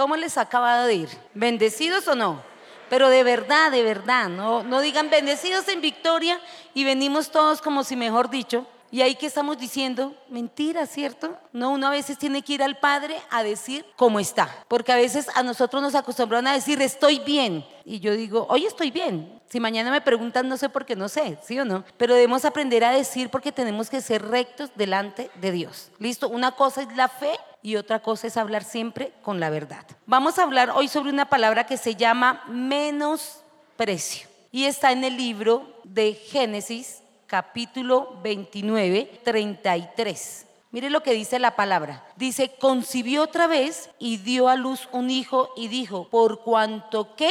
[0.00, 1.10] ¿Cómo les ha acabado de ir?
[1.34, 2.40] ¿Bendecidos o no?
[2.88, 6.40] Pero de verdad, de verdad, no, no digan bendecidos en victoria
[6.72, 8.66] y venimos todos como si mejor dicho.
[8.90, 11.36] Y ahí que estamos diciendo, mentira, ¿cierto?
[11.52, 14.64] No, uno a veces tiene que ir al Padre a decir cómo está.
[14.68, 17.62] Porque a veces a nosotros nos acostumbraron a decir, estoy bien.
[17.84, 19.38] Y yo digo, hoy estoy bien.
[19.50, 21.84] Si mañana me preguntan, no sé por qué, no sé, ¿sí o no?
[21.98, 25.90] Pero debemos aprender a decir porque tenemos que ser rectos delante de Dios.
[25.98, 26.30] ¿Listo?
[26.30, 29.84] Una cosa es la fe y otra cosa es hablar siempre con la verdad.
[30.06, 34.28] Vamos a hablar hoy sobre una palabra que se llama menosprecio.
[34.50, 40.46] Y está en el libro de Génesis capítulo 29, 33.
[40.72, 42.04] Mire lo que dice la palabra.
[42.16, 47.30] Dice, concibió otra vez y dio a luz un hijo y dijo, por cuanto que,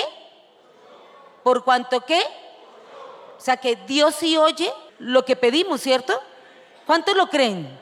[1.44, 2.20] por cuanto que,
[3.38, 6.20] o sea que Dios sí oye lo que pedimos, ¿cierto?
[6.86, 7.80] ¿Cuántos lo creen?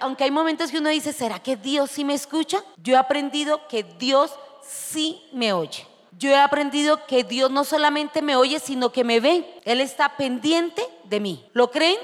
[0.00, 2.62] Aunque hay momentos que uno dice, ¿será que Dios sí me escucha?
[2.76, 5.86] Yo he aprendido que Dios sí me oye
[6.18, 9.60] yo he aprendido que Dios no solamente me oye, sino que me ve.
[9.64, 11.44] Él está pendiente de mí.
[11.52, 11.98] ¿Lo creen?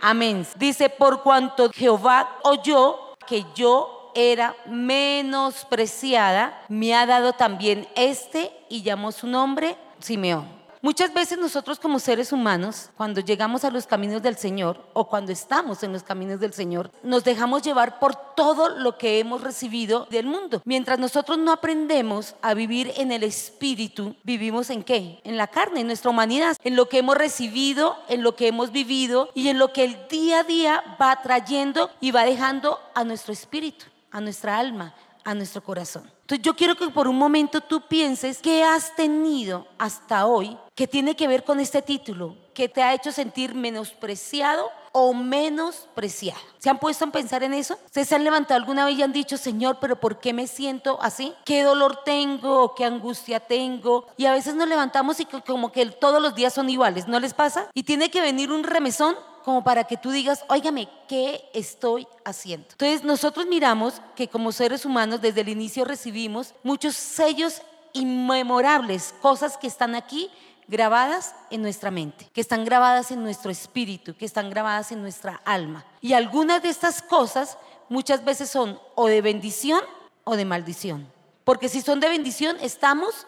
[0.00, 0.46] Amén.
[0.56, 8.82] Dice, por cuanto Jehová oyó que yo era menospreciada, me ha dado también este y
[8.82, 10.61] llamó su nombre Simeón.
[10.84, 15.30] Muchas veces nosotros como seres humanos, cuando llegamos a los caminos del Señor o cuando
[15.30, 20.08] estamos en los caminos del Señor, nos dejamos llevar por todo lo que hemos recibido
[20.10, 20.60] del mundo.
[20.64, 25.20] Mientras nosotros no aprendemos a vivir en el Espíritu, vivimos en qué?
[25.22, 28.72] En la carne, en nuestra humanidad, en lo que hemos recibido, en lo que hemos
[28.72, 33.04] vivido y en lo que el día a día va trayendo y va dejando a
[33.04, 36.10] nuestro espíritu, a nuestra alma, a nuestro corazón.
[36.22, 40.86] Entonces yo quiero que por un momento tú pienses qué has tenido hasta hoy que
[40.86, 46.40] tiene que ver con este título, que te ha hecho sentir menospreciado o menospreciado.
[46.58, 47.78] ¿Se han puesto a pensar en eso?
[47.86, 50.98] ¿Ustedes se han levantado alguna vez y han dicho, Señor, pero ¿por qué me siento
[51.02, 51.34] así?
[51.44, 52.74] ¿Qué dolor tengo?
[52.74, 54.06] ¿Qué angustia tengo?
[54.16, 57.34] Y a veces nos levantamos y como que todos los días son iguales, ¿no les
[57.34, 57.68] pasa?
[57.74, 62.68] Y tiene que venir un remesón como para que tú digas, óigame, ¿qué estoy haciendo?
[62.72, 69.56] Entonces nosotros miramos que como seres humanos desde el inicio recibimos muchos sellos inmemorables, cosas
[69.56, 70.30] que están aquí
[70.68, 75.42] grabadas en nuestra mente, que están grabadas en nuestro espíritu, que están grabadas en nuestra
[75.44, 75.84] alma.
[76.00, 77.58] Y algunas de estas cosas
[77.88, 79.82] muchas veces son o de bendición
[80.24, 81.06] o de maldición.
[81.44, 83.26] Porque si son de bendición, estamos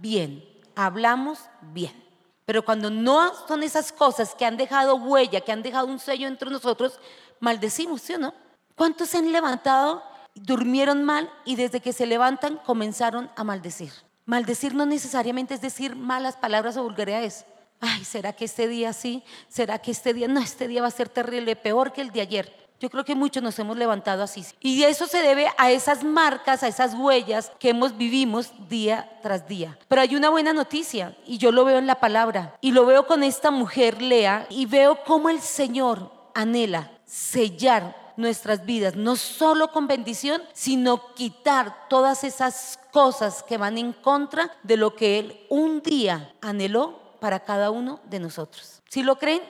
[0.00, 2.01] bien, hablamos bien.
[2.44, 6.26] Pero cuando no son esas cosas que han dejado huella, que han dejado un sello
[6.26, 6.98] entre nosotros,
[7.40, 8.34] maldecimos, ¿sí o no?
[8.74, 10.02] ¿Cuántos se han levantado,
[10.34, 13.92] durmieron mal y desde que se levantan comenzaron a maldecir?
[14.24, 17.44] Maldecir no necesariamente es decir malas palabras o vulgaridades.
[17.80, 19.24] Ay, ¿será que este día sí?
[19.48, 20.40] ¿Será que este día no?
[20.40, 22.61] Este día va a ser terrible, peor que el de ayer.
[22.82, 24.44] Yo creo que muchos nos hemos levantado así.
[24.58, 29.46] Y eso se debe a esas marcas, a esas huellas que hemos vivimos día tras
[29.46, 29.78] día.
[29.86, 33.06] Pero hay una buena noticia y yo lo veo en la palabra y lo veo
[33.06, 39.70] con esta mujer Lea y veo cómo el Señor anhela sellar nuestras vidas, no solo
[39.70, 45.46] con bendición, sino quitar todas esas cosas que van en contra de lo que Él
[45.50, 48.82] un día anheló para cada uno de nosotros.
[48.88, 49.42] ¿Sí lo creen?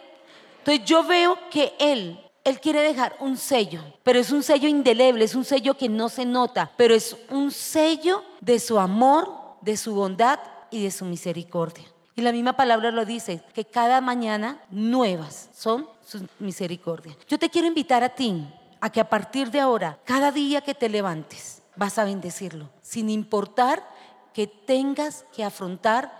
[0.59, 5.25] Entonces yo veo que Él él quiere dejar un sello, pero es un sello indeleble,
[5.25, 9.77] es un sello que no se nota, pero es un sello de su amor, de
[9.77, 11.85] su bondad y de su misericordia.
[12.15, 17.17] Y la misma palabra lo dice, que cada mañana nuevas son sus misericordias.
[17.29, 18.47] Yo te quiero invitar a ti
[18.81, 23.09] a que a partir de ahora, cada día que te levantes, vas a bendecirlo, sin
[23.09, 23.87] importar
[24.35, 26.13] que tengas que afrontar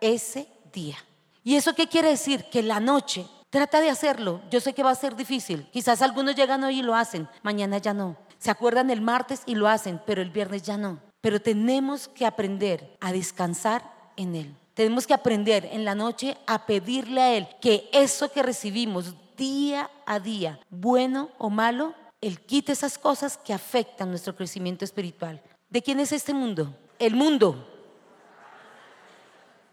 [0.00, 0.96] ese día.
[1.42, 2.44] ¿Y eso qué quiere decir?
[2.50, 4.40] Que la noche Trata de hacerlo.
[4.48, 5.68] Yo sé que va a ser difícil.
[5.72, 7.28] Quizás algunos llegan hoy y lo hacen.
[7.42, 8.16] Mañana ya no.
[8.38, 11.00] Se acuerdan el martes y lo hacen, pero el viernes ya no.
[11.20, 13.82] Pero tenemos que aprender a descansar
[14.16, 14.56] en Él.
[14.74, 19.90] Tenemos que aprender en la noche a pedirle a Él que eso que recibimos día
[20.06, 25.42] a día, bueno o malo, Él quite esas cosas que afectan nuestro crecimiento espiritual.
[25.68, 26.74] ¿De quién es este mundo?
[26.98, 27.66] El mundo.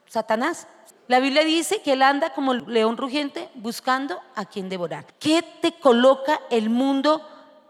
[0.08, 0.68] Satanás.
[1.08, 5.06] La Biblia dice que él anda como león rugiente buscando a quien devorar.
[5.20, 7.22] ¿Qué te coloca el mundo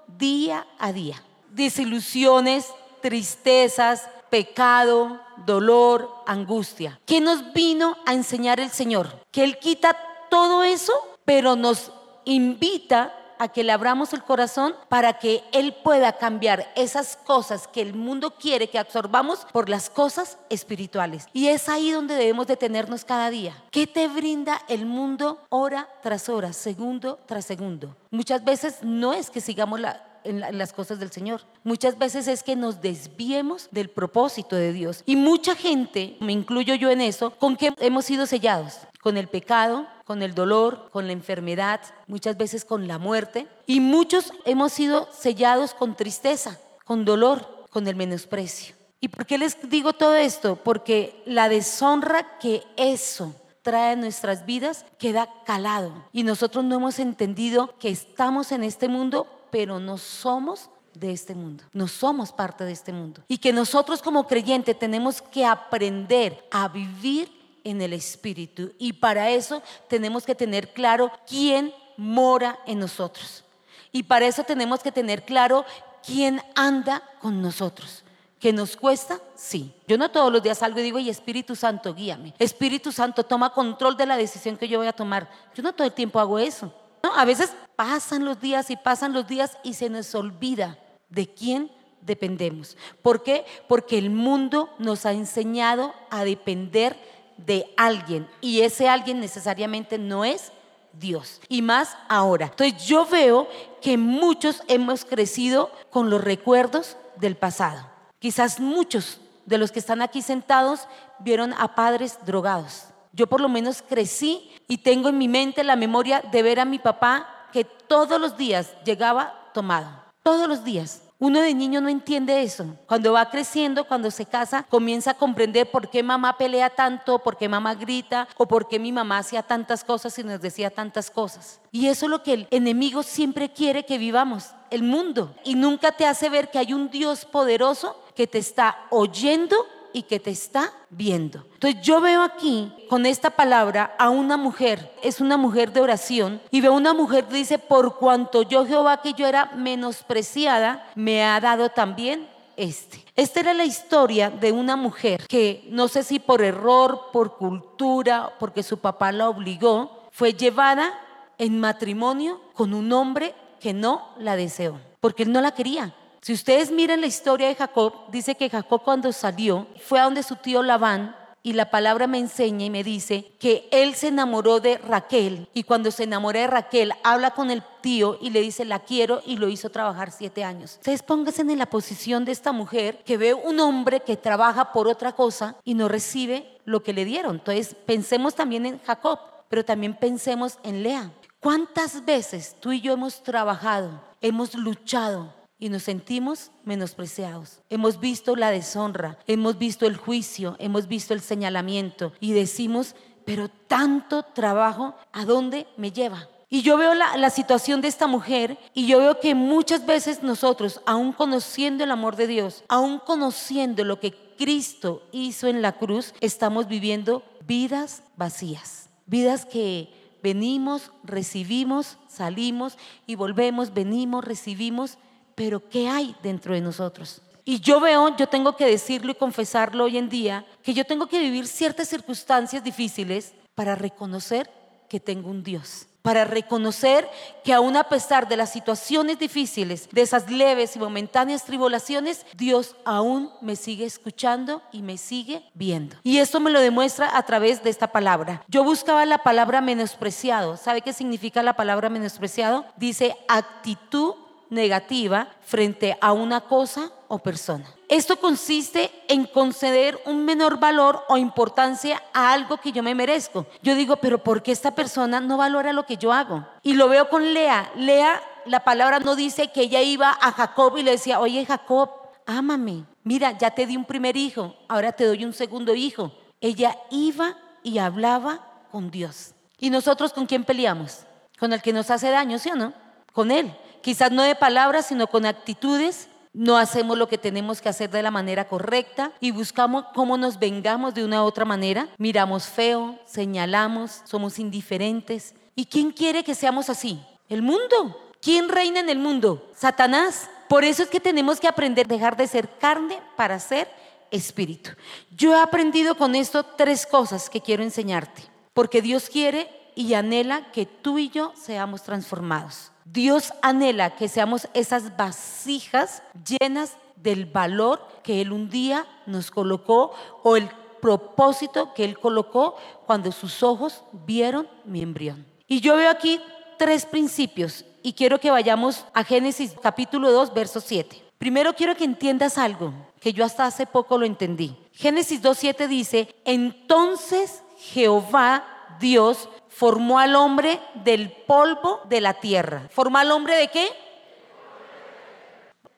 [0.07, 1.21] día a día?
[1.51, 6.99] Desilusiones, tristezas, pecado, dolor, angustia.
[7.05, 9.07] ¿Qué nos vino a enseñar el Señor?
[9.31, 9.95] Que Él quita
[10.29, 10.93] todo eso,
[11.23, 11.91] pero nos
[12.25, 17.81] invita a que le abramos el corazón para que Él pueda cambiar esas cosas que
[17.81, 21.27] el mundo quiere que absorbamos por las cosas espirituales.
[21.33, 23.53] Y es ahí donde debemos detenernos cada día.
[23.71, 27.95] ¿Qué te brinda el mundo hora tras hora, segundo tras segundo?
[28.11, 29.79] Muchas veces no es que sigamos
[30.23, 31.41] en, las cosas del Señor.
[31.63, 35.03] Muchas veces es que nos desviemos del propósito de Dios.
[35.05, 39.27] Y mucha gente, me incluyo yo en eso, con que hemos sido sellados, con el
[39.27, 43.45] pecado, con el dolor, con la enfermedad, muchas veces con la muerte.
[43.65, 48.73] Y muchos hemos sido sellados con tristeza, con dolor, con el menosprecio.
[49.01, 50.55] ¿Y por qué les digo todo esto?
[50.55, 55.91] Porque la deshonra que eso trae a nuestras vidas queda calado.
[56.13, 61.35] Y nosotros no hemos entendido que estamos en este mundo, pero no somos de este
[61.35, 61.65] mundo.
[61.73, 63.23] No somos parte de este mundo.
[63.27, 67.36] Y que nosotros como creyentes tenemos que aprender a vivir
[67.69, 68.71] en el Espíritu.
[68.77, 73.43] Y para eso tenemos que tener claro quién mora en nosotros.
[73.91, 75.65] Y para eso tenemos que tener claro
[76.05, 78.03] quién anda con nosotros.
[78.39, 79.19] ¿Que nos cuesta?
[79.35, 79.73] Sí.
[79.87, 82.33] Yo no todos los días salgo y digo, y Espíritu Santo, guíame.
[82.37, 85.29] Espíritu Santo, toma control de la decisión que yo voy a tomar.
[85.55, 86.71] Yo no todo el tiempo hago eso.
[87.03, 90.77] No, a veces pasan los días y pasan los días y se nos olvida
[91.09, 91.71] de quién
[92.01, 92.77] dependemos.
[93.01, 93.45] ¿Por qué?
[93.67, 96.95] Porque el mundo nos ha enseñado a depender
[97.37, 100.51] de alguien y ese alguien necesariamente no es
[100.93, 101.41] Dios.
[101.47, 102.47] Y más ahora.
[102.47, 103.47] Entonces yo veo
[103.81, 107.87] que muchos hemos crecido con los recuerdos del pasado.
[108.19, 110.87] Quizás muchos de los que están aquí sentados
[111.19, 112.85] vieron a padres drogados.
[113.13, 116.65] Yo por lo menos crecí y tengo en mi mente la memoria de ver a
[116.65, 119.89] mi papá que todos los días llegaba tomado.
[120.23, 121.01] Todos los días.
[121.19, 122.77] Uno de niño no entiende eso.
[122.85, 127.37] Cuando va creciendo, cuando se casa, comienza a comprender por qué mamá pelea tanto, por
[127.37, 131.09] qué mamá grita o por qué mi mamá hacía tantas cosas y nos decía tantas
[131.09, 131.59] cosas.
[131.71, 135.33] Y eso es lo que el enemigo siempre quiere que vivamos, el mundo.
[135.43, 139.55] Y nunca te hace ver que hay un Dios poderoso que te está oyendo
[139.93, 141.45] y que te está viendo.
[141.53, 146.41] Entonces yo veo aquí con esta palabra a una mujer, es una mujer de oración,
[146.51, 151.23] y veo una mujer que dice, por cuanto yo Jehová que yo era menospreciada, me
[151.23, 153.03] ha dado también este.
[153.15, 158.33] Esta era la historia de una mujer que no sé si por error, por cultura,
[158.39, 160.93] porque su papá la obligó, fue llevada
[161.37, 165.93] en matrimonio con un hombre que no la deseó, porque él no la quería.
[166.21, 170.23] Si ustedes miran la historia de Jacob, dice que Jacob cuando salió fue a donde
[170.23, 171.15] su tío Labán
[171.47, 175.63] y la palabra me enseña y me dice que él se enamoró de Raquel y
[175.63, 179.37] cuando se enamora de Raquel habla con el tío y le dice la quiero y
[179.37, 180.73] lo hizo trabajar siete años.
[180.73, 184.89] Ustedes pónganse en la posición de esta mujer que ve un hombre que trabaja por
[184.89, 187.35] otra cosa y no recibe lo que le dieron.
[187.35, 191.11] Entonces pensemos también en Jacob, pero también pensemos en Lea.
[191.39, 197.61] ¿Cuántas veces tú y yo hemos trabajado, hemos luchado y nos sentimos menospreciados.
[197.69, 202.95] Hemos visto la deshonra, hemos visto el juicio, hemos visto el señalamiento y decimos,
[203.25, 206.29] pero tanto trabajo, ¿a dónde me lleva?
[206.49, 210.23] Y yo veo la, la, situación de esta mujer y yo veo que muchas veces
[210.23, 215.73] nosotros, aún conociendo el amor de Dios, aún conociendo lo que Cristo hizo en la
[215.73, 219.89] cruz, estamos viviendo vidas vacías, vidas que
[220.23, 224.97] venimos, recibimos, salimos y volvemos, venimos, recibimos
[225.37, 227.21] pero ¿qué hay dentro de nosotros?
[227.45, 231.05] Y yo veo, yo tengo que decirlo y confesarlo hoy en día, que yo tengo
[231.05, 234.49] que vivir ciertas circunstancias difíciles para reconocer
[234.89, 235.85] que tengo un Dios.
[236.01, 237.07] Para reconocer
[237.43, 242.75] que aún a pesar de las situaciones difíciles, de esas leves y momentáneas tribulaciones, Dios
[242.83, 245.97] aún me sigue escuchando y me sigue viendo.
[246.01, 248.43] Y esto me lo demuestra a través de esta palabra.
[248.47, 250.57] Yo buscaba la palabra menospreciado.
[250.57, 252.65] ¿Sabe qué significa la palabra menospreciado?
[252.77, 254.15] Dice actitud
[254.49, 257.65] negativa frente a una cosa o persona.
[257.89, 263.45] Esto consiste en conceder un menor valor o importancia a algo que yo me merezco.
[263.61, 266.45] Yo digo, pero ¿por qué esta persona no valora lo que yo hago?
[266.63, 267.71] Y lo veo con Lea.
[267.75, 271.89] Lea, la palabra no dice que ella iba a Jacob y le decía, oye Jacob,
[272.25, 272.85] ámame.
[273.03, 276.11] Mira, ya te di un primer hijo, ahora te doy un segundo hijo.
[276.41, 279.33] Ella iba y hablaba con Dios.
[279.59, 281.05] ¿Y nosotros con quién peleamos?
[281.39, 282.73] Con el que nos hace daño, ¿sí o no?
[283.13, 286.09] Con él quizás no de palabras, sino con actitudes.
[286.33, 290.37] No hacemos lo que tenemos que hacer de la manera correcta y buscamos cómo nos
[290.37, 291.89] vengamos de una otra manera.
[291.97, 295.33] Miramos feo, señalamos, somos indiferentes.
[295.55, 297.01] ¿Y quién quiere que seamos así?
[297.27, 297.99] El mundo.
[298.21, 299.49] ¿Quién reina en el mundo?
[299.55, 300.29] Satanás.
[300.47, 303.67] Por eso es que tenemos que aprender a dejar de ser carne para ser
[304.11, 304.71] espíritu.
[305.15, 308.23] Yo he aprendido con esto tres cosas que quiero enseñarte.
[308.53, 312.71] Porque Dios quiere y anhela que tú y yo seamos transformados.
[312.83, 319.93] Dios anhela que seamos esas vasijas llenas del valor que Él un día nos colocó
[320.23, 320.49] o el
[320.81, 322.55] propósito que Él colocó
[322.87, 325.27] cuando sus ojos vieron mi embrión.
[325.47, 326.19] Y yo veo aquí
[326.57, 331.03] tres principios y quiero que vayamos a Génesis capítulo 2, verso 7.
[331.19, 334.57] Primero quiero que entiendas algo que yo hasta hace poco lo entendí.
[334.73, 338.43] Génesis 2.7 dice, entonces Jehová
[338.79, 342.67] Dios formó al hombre del polvo de la tierra.
[342.69, 343.67] ¿Formó al hombre de qué?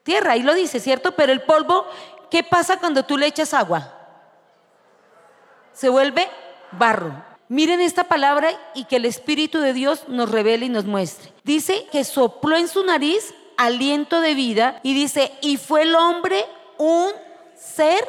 [0.03, 1.13] Tierra, ahí lo dice, ¿cierto?
[1.13, 1.86] Pero el polvo,
[2.29, 3.93] ¿qué pasa cuando tú le echas agua?
[5.71, 6.27] Se vuelve
[6.74, 7.24] barro.
[7.48, 11.31] Miren esta palabra y que el Espíritu de Dios nos revele y nos muestre.
[11.45, 16.45] Dice que sopló en su nariz aliento de vida y dice, y fue el hombre
[16.77, 17.12] un
[17.55, 18.05] ser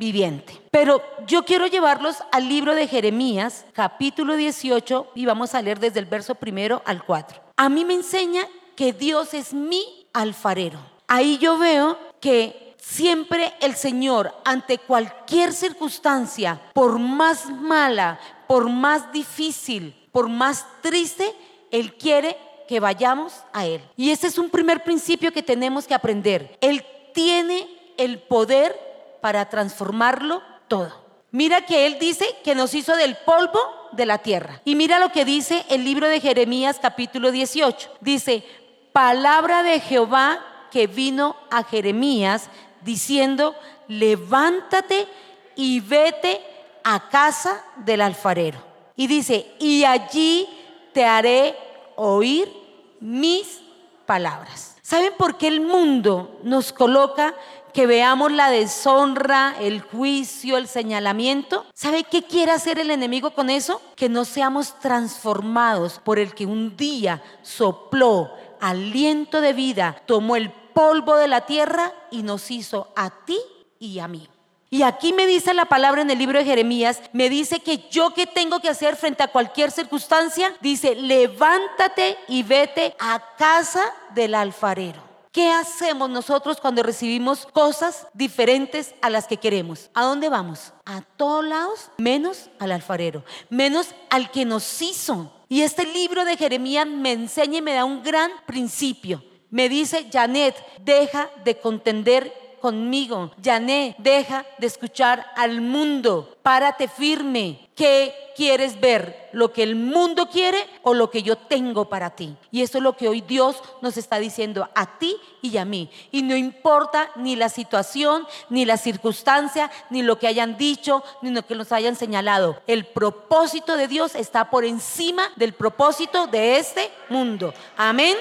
[0.00, 0.58] viviente.
[0.70, 6.00] Pero yo quiero llevarlos al libro de Jeremías, capítulo 18, y vamos a leer desde
[6.00, 7.40] el verso primero al 4.
[7.56, 8.42] A mí me enseña
[8.74, 10.80] que Dios es mi alfarero.
[11.06, 19.12] Ahí yo veo que siempre el Señor, ante cualquier circunstancia, por más mala, por más
[19.12, 21.34] difícil, por más triste,
[21.70, 23.82] Él quiere que vayamos a Él.
[23.98, 26.56] Y ese es un primer principio que tenemos que aprender.
[26.62, 28.89] Él tiene el poder
[29.20, 30.92] para transformarlo todo.
[31.32, 33.60] Mira que Él dice que nos hizo del polvo
[33.92, 34.60] de la tierra.
[34.64, 37.90] Y mira lo que dice el libro de Jeremías capítulo 18.
[38.00, 38.44] Dice,
[38.92, 42.48] palabra de Jehová que vino a Jeremías
[42.82, 43.54] diciendo,
[43.88, 45.06] levántate
[45.54, 46.40] y vete
[46.82, 48.58] a casa del alfarero.
[48.96, 50.48] Y dice, y allí
[50.92, 51.56] te haré
[51.96, 52.52] oír
[53.00, 53.60] mis
[54.06, 54.76] palabras.
[54.82, 57.34] ¿Saben por qué el mundo nos coloca
[57.72, 61.66] que veamos la deshonra, el juicio, el señalamiento.
[61.74, 63.80] ¿Sabe qué quiere hacer el enemigo con eso?
[63.96, 70.50] Que no seamos transformados por el que un día sopló aliento de vida, tomó el
[70.50, 73.38] polvo de la tierra y nos hizo a ti
[73.78, 74.28] y a mí.
[74.72, 78.14] Y aquí me dice la palabra en el libro de Jeremías, me dice que yo
[78.14, 83.82] qué tengo que hacer frente a cualquier circunstancia, dice, levántate y vete a casa
[84.14, 85.09] del alfarero.
[85.32, 89.88] ¿Qué hacemos nosotros cuando recibimos cosas diferentes a las que queremos?
[89.94, 90.72] ¿A dónde vamos?
[90.84, 95.32] A todos lados, menos al alfarero, menos al que nos hizo.
[95.48, 99.22] Y este libro de Jeremías me enseña y me da un gran principio.
[99.50, 103.30] Me dice, Janet, deja de contender conmigo.
[103.42, 106.36] Janet, deja de escuchar al mundo.
[106.42, 107.70] Párate firme.
[107.74, 109.30] ¿Qué quieres ver?
[109.32, 112.36] ¿Lo que el mundo quiere o lo que yo tengo para ti?
[112.50, 115.90] Y eso es lo que hoy Dios nos está diciendo a ti y a mí.
[116.10, 121.30] Y no importa ni la situación, ni la circunstancia, ni lo que hayan dicho, ni
[121.30, 122.60] lo que nos hayan señalado.
[122.66, 127.54] El propósito de Dios está por encima del propósito de este mundo.
[127.76, 128.16] Amén.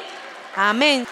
[0.55, 1.05] Amén.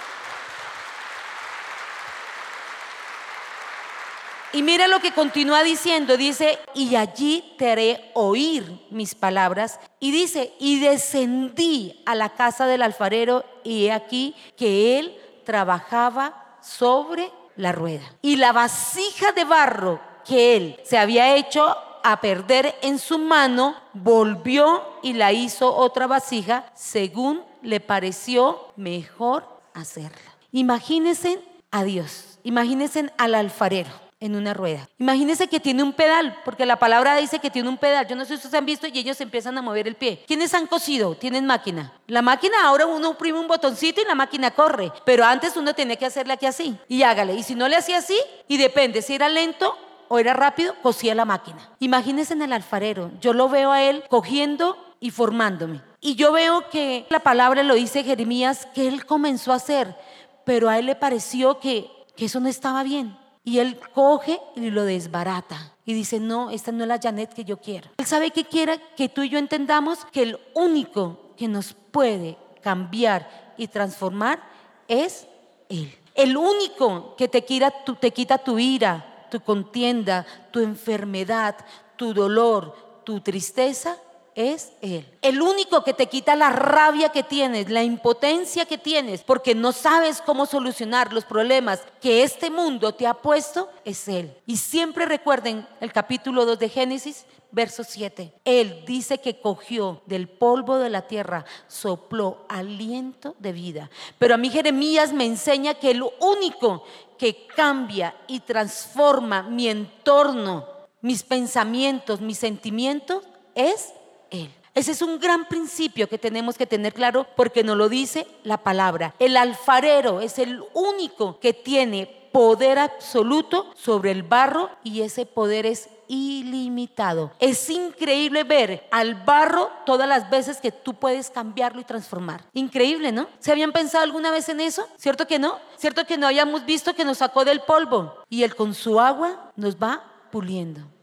[4.54, 9.80] Y mira lo que continúa diciendo, dice, y allí te haré oír mis palabras.
[10.00, 16.58] Y dice, y descendí a la casa del alfarero y he aquí que él trabajaba
[16.62, 18.06] sobre la rueda.
[18.22, 23.76] Y la vasija de barro que él se había hecho a perder en su mano,
[23.94, 30.38] volvió y la hizo otra vasija según le pareció mejor hacerla.
[30.54, 34.90] Imagínense a Dios, imagínense al alfarero en una rueda.
[34.98, 38.08] Imagínense que tiene un pedal, porque la palabra dice que tiene un pedal.
[38.08, 40.24] Yo no sé si ustedes han visto y ellos empiezan a mover el pie.
[40.28, 41.16] ¿Quiénes han cosido?
[41.16, 41.94] Tienen máquina.
[42.08, 45.98] La máquina ahora uno oprime un botoncito y la máquina corre, pero antes uno tenía
[45.98, 47.36] que hacerle aquí así y hágale.
[47.36, 51.14] Y si no le hacía así, y depende si era lento o era rápido, cosía
[51.14, 51.70] la máquina.
[51.80, 53.12] Imagínense en el alfarero.
[53.22, 55.82] Yo lo veo a él cogiendo y formándome.
[56.02, 59.96] Y yo veo que la palabra lo dice Jeremías, que él comenzó a hacer,
[60.44, 63.16] pero a él le pareció que eso no estaba bien
[63.48, 65.72] y él coge y lo desbarata.
[65.86, 67.90] Y dice, no, esta no es la Janet que yo quiero.
[67.98, 72.38] Él sabe que quiere que tú y yo entendamos que el único que nos puede
[72.62, 74.44] cambiar y transformar
[74.90, 75.28] es
[75.70, 75.96] Él.
[76.14, 81.56] El único que te quita tu, te quita tu ira, tu contienda, tu enfermedad,
[81.96, 83.96] tu dolor, tu tristeza,
[84.38, 85.04] es Él.
[85.24, 89.72] El único que te quita la rabia que tienes, la impotencia que tienes, porque no
[89.72, 94.38] sabes cómo solucionar los problemas que este mundo te ha puesto, es Él.
[94.46, 98.32] Y siempre recuerden el capítulo 2 de Génesis, verso 7.
[98.46, 103.90] Él dice que cogió del polvo de la tierra, sopló aliento de vida.
[104.20, 106.84] Pero a mí Jeremías me enseña que el único
[107.18, 110.68] que cambia y transforma mi entorno,
[111.02, 113.24] mis pensamientos, mis sentimientos,
[113.56, 113.94] es
[114.32, 114.50] él.
[114.74, 118.58] Ese es un gran principio que tenemos que tener claro porque nos lo dice la
[118.58, 119.16] palabra.
[119.18, 125.66] El alfarero es el único que tiene poder absoluto sobre el barro y ese poder
[125.66, 127.32] es ilimitado.
[127.40, 132.46] Es increíble ver al barro todas las veces que tú puedes cambiarlo y transformar.
[132.54, 133.28] Increíble, ¿no?
[133.40, 134.88] ¿Se habían pensado alguna vez en eso?
[134.98, 135.58] ¿Cierto que no?
[135.78, 138.14] ¿Cierto que no habíamos visto que nos sacó del polvo?
[138.30, 140.04] Y Él con su agua nos va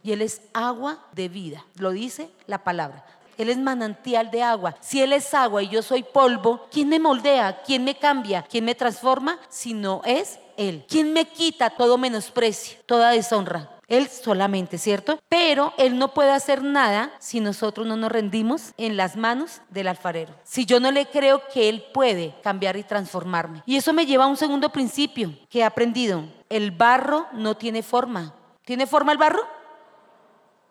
[0.03, 3.05] Y Él es agua de vida, lo dice la palabra.
[3.37, 4.77] Él es manantial de agua.
[4.81, 7.63] Si Él es agua y yo soy polvo, ¿quién me moldea?
[7.67, 8.43] ¿Quién me cambia?
[8.43, 9.39] ¿Quién me transforma?
[9.49, 10.85] Si no es Él.
[10.89, 13.71] ¿Quién me quita todo menosprecio, toda deshonra?
[13.89, 15.19] Él solamente, ¿cierto?
[15.29, 19.89] Pero Él no puede hacer nada si nosotros no nos rendimos en las manos del
[19.89, 20.35] alfarero.
[20.43, 23.63] Si yo no le creo que Él puede cambiar y transformarme.
[23.67, 26.25] Y eso me lleva a un segundo principio que he aprendido.
[26.49, 28.35] El barro no tiene forma.
[28.65, 29.43] ¿Tiene forma el barro?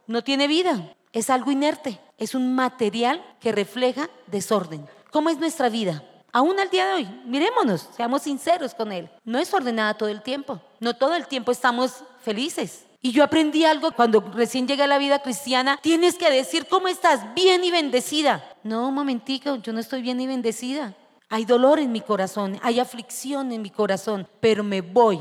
[0.08, 0.96] No tiene vida.
[1.12, 4.88] Es algo inerte es un material que refleja desorden.
[5.12, 6.04] ¿Cómo es nuestra vida?
[6.32, 9.10] Aún al día de hoy, mirémonos, seamos sinceros con Él.
[9.24, 10.60] No es ordenada todo el tiempo.
[10.80, 12.86] No todo el tiempo estamos felices.
[13.02, 15.78] Y yo aprendí algo cuando recién llegué a la vida cristiana.
[15.82, 18.44] Tienes que decir cómo estás, bien y bendecida.
[18.64, 20.96] No, un momentico, yo no estoy bien y bendecida.
[21.30, 25.20] Hay dolor en mi corazón, hay aflicción en mi corazón, pero me voy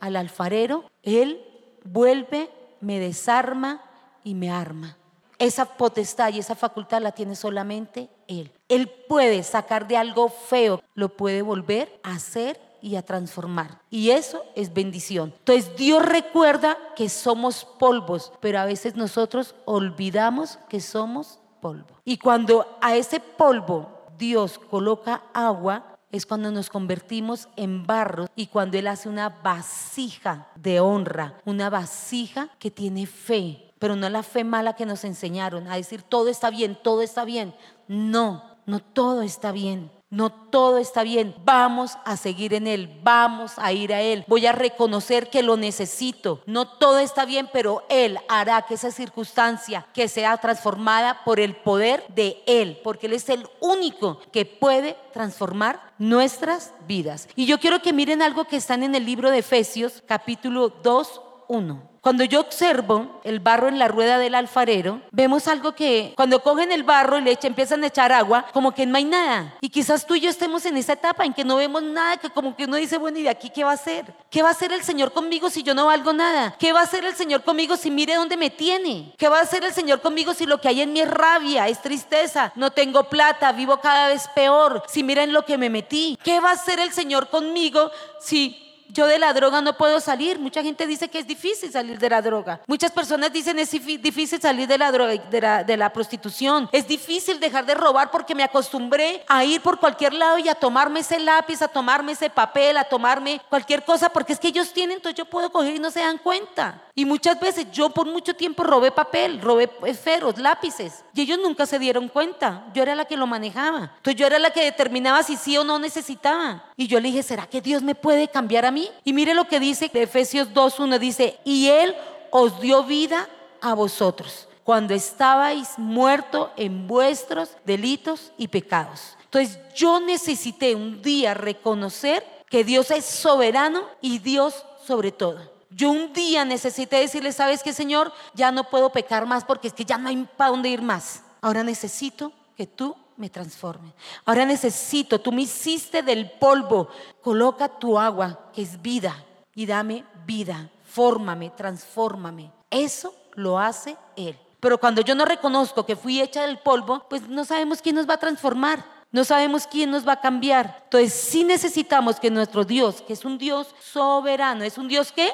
[0.00, 0.84] al alfarero.
[1.02, 1.42] Él
[1.86, 2.50] vuelve,
[2.80, 3.82] me desarma
[4.24, 4.96] y me arma.
[5.38, 8.50] Esa potestad y esa facultad la tiene solamente Él.
[8.68, 13.80] Él puede sacar de algo feo, lo puede volver a hacer y a transformar.
[13.90, 15.34] Y eso es bendición.
[15.38, 21.86] Entonces Dios recuerda que somos polvos, pero a veces nosotros olvidamos que somos polvo.
[22.04, 28.46] Y cuando a ese polvo Dios coloca agua, es cuando nos convertimos en barro y
[28.46, 34.22] cuando Él hace una vasija de honra, una vasija que tiene fe, pero no la
[34.22, 37.54] fe mala que nos enseñaron, a decir todo está bien, todo está bien.
[37.88, 39.90] No, no todo está bien.
[40.08, 41.34] No todo está bien.
[41.44, 43.00] Vamos a seguir en Él.
[43.02, 44.24] Vamos a ir a Él.
[44.28, 46.42] Voy a reconocer que lo necesito.
[46.46, 51.56] No todo está bien, pero Él hará que esa circunstancia que sea transformada por el
[51.56, 52.78] poder de Él.
[52.84, 57.28] Porque Él es el único que puede transformar nuestras vidas.
[57.34, 61.20] Y yo quiero que miren algo que están en el libro de Efesios, capítulo 2,
[61.48, 61.96] 1.
[62.06, 66.70] Cuando yo observo el barro en la rueda del alfarero, vemos algo que cuando cogen
[66.70, 69.56] el barro y le empiezan a echar agua, como que no hay nada.
[69.60, 72.30] Y quizás tú y yo estemos en esa etapa en que no vemos nada, que
[72.30, 74.04] como que uno dice, bueno, ¿y de aquí qué va a hacer?
[74.30, 76.54] ¿Qué va a hacer el Señor conmigo si yo no valgo nada?
[76.60, 79.12] ¿Qué va a hacer el Señor conmigo si mire dónde me tiene?
[79.18, 81.66] ¿Qué va a hacer el Señor conmigo si lo que hay en mí es rabia,
[81.66, 86.16] es tristeza, no tengo plata, vivo cada vez peor, si miren lo que me metí?
[86.22, 90.38] ¿Qué va a hacer el Señor conmigo si yo de la droga no puedo salir.
[90.38, 92.60] Mucha gente dice que es difícil salir de la droga.
[92.66, 96.68] Muchas personas dicen es difícil salir de la droga, de la, de la prostitución.
[96.72, 100.54] Es difícil dejar de robar porque me acostumbré a ir por cualquier lado y a
[100.54, 104.72] tomarme ese lápiz, a tomarme ese papel, a tomarme cualquier cosa porque es que ellos
[104.72, 106.82] tienen, entonces yo puedo coger y no se dan cuenta.
[106.94, 111.04] Y muchas veces yo por mucho tiempo robé papel, robé esferos, lápices.
[111.12, 112.64] Y ellos nunca se dieron cuenta.
[112.72, 113.92] Yo era la que lo manejaba.
[113.96, 116.64] Entonces yo era la que determinaba si sí o no necesitaba.
[116.74, 118.75] Y yo le dije, ¿será que Dios me puede cambiar a mí?
[119.04, 120.98] Y mire lo que dice Efesios 2.1.
[120.98, 121.94] Dice, y Él
[122.30, 123.28] os dio vida
[123.60, 129.16] a vosotros cuando estabais muertos en vuestros delitos y pecados.
[129.24, 135.38] Entonces yo necesité un día reconocer que Dios es soberano y Dios sobre todo.
[135.70, 138.12] Yo un día necesité decirle, ¿sabes qué, Señor?
[138.34, 141.22] Ya no puedo pecar más porque es que ya no hay para dónde ir más.
[141.40, 143.92] Ahora necesito que tú me transformes.
[144.24, 146.88] Ahora necesito, tú me hiciste del polvo.
[147.22, 149.24] Coloca tu agua, que es vida,
[149.54, 150.70] y dame vida.
[150.84, 152.50] Fórmame, transfórmame.
[152.70, 154.38] Eso lo hace Él.
[154.60, 158.08] Pero cuando yo no reconozco que fui hecha del polvo, pues no sabemos quién nos
[158.08, 158.84] va a transformar.
[159.12, 160.82] No sabemos quién nos va a cambiar.
[160.84, 165.30] Entonces sí necesitamos que nuestro Dios, que es un Dios soberano, es un Dios que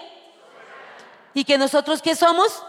[1.34, 2.62] ¿Y que nosotros qué somos?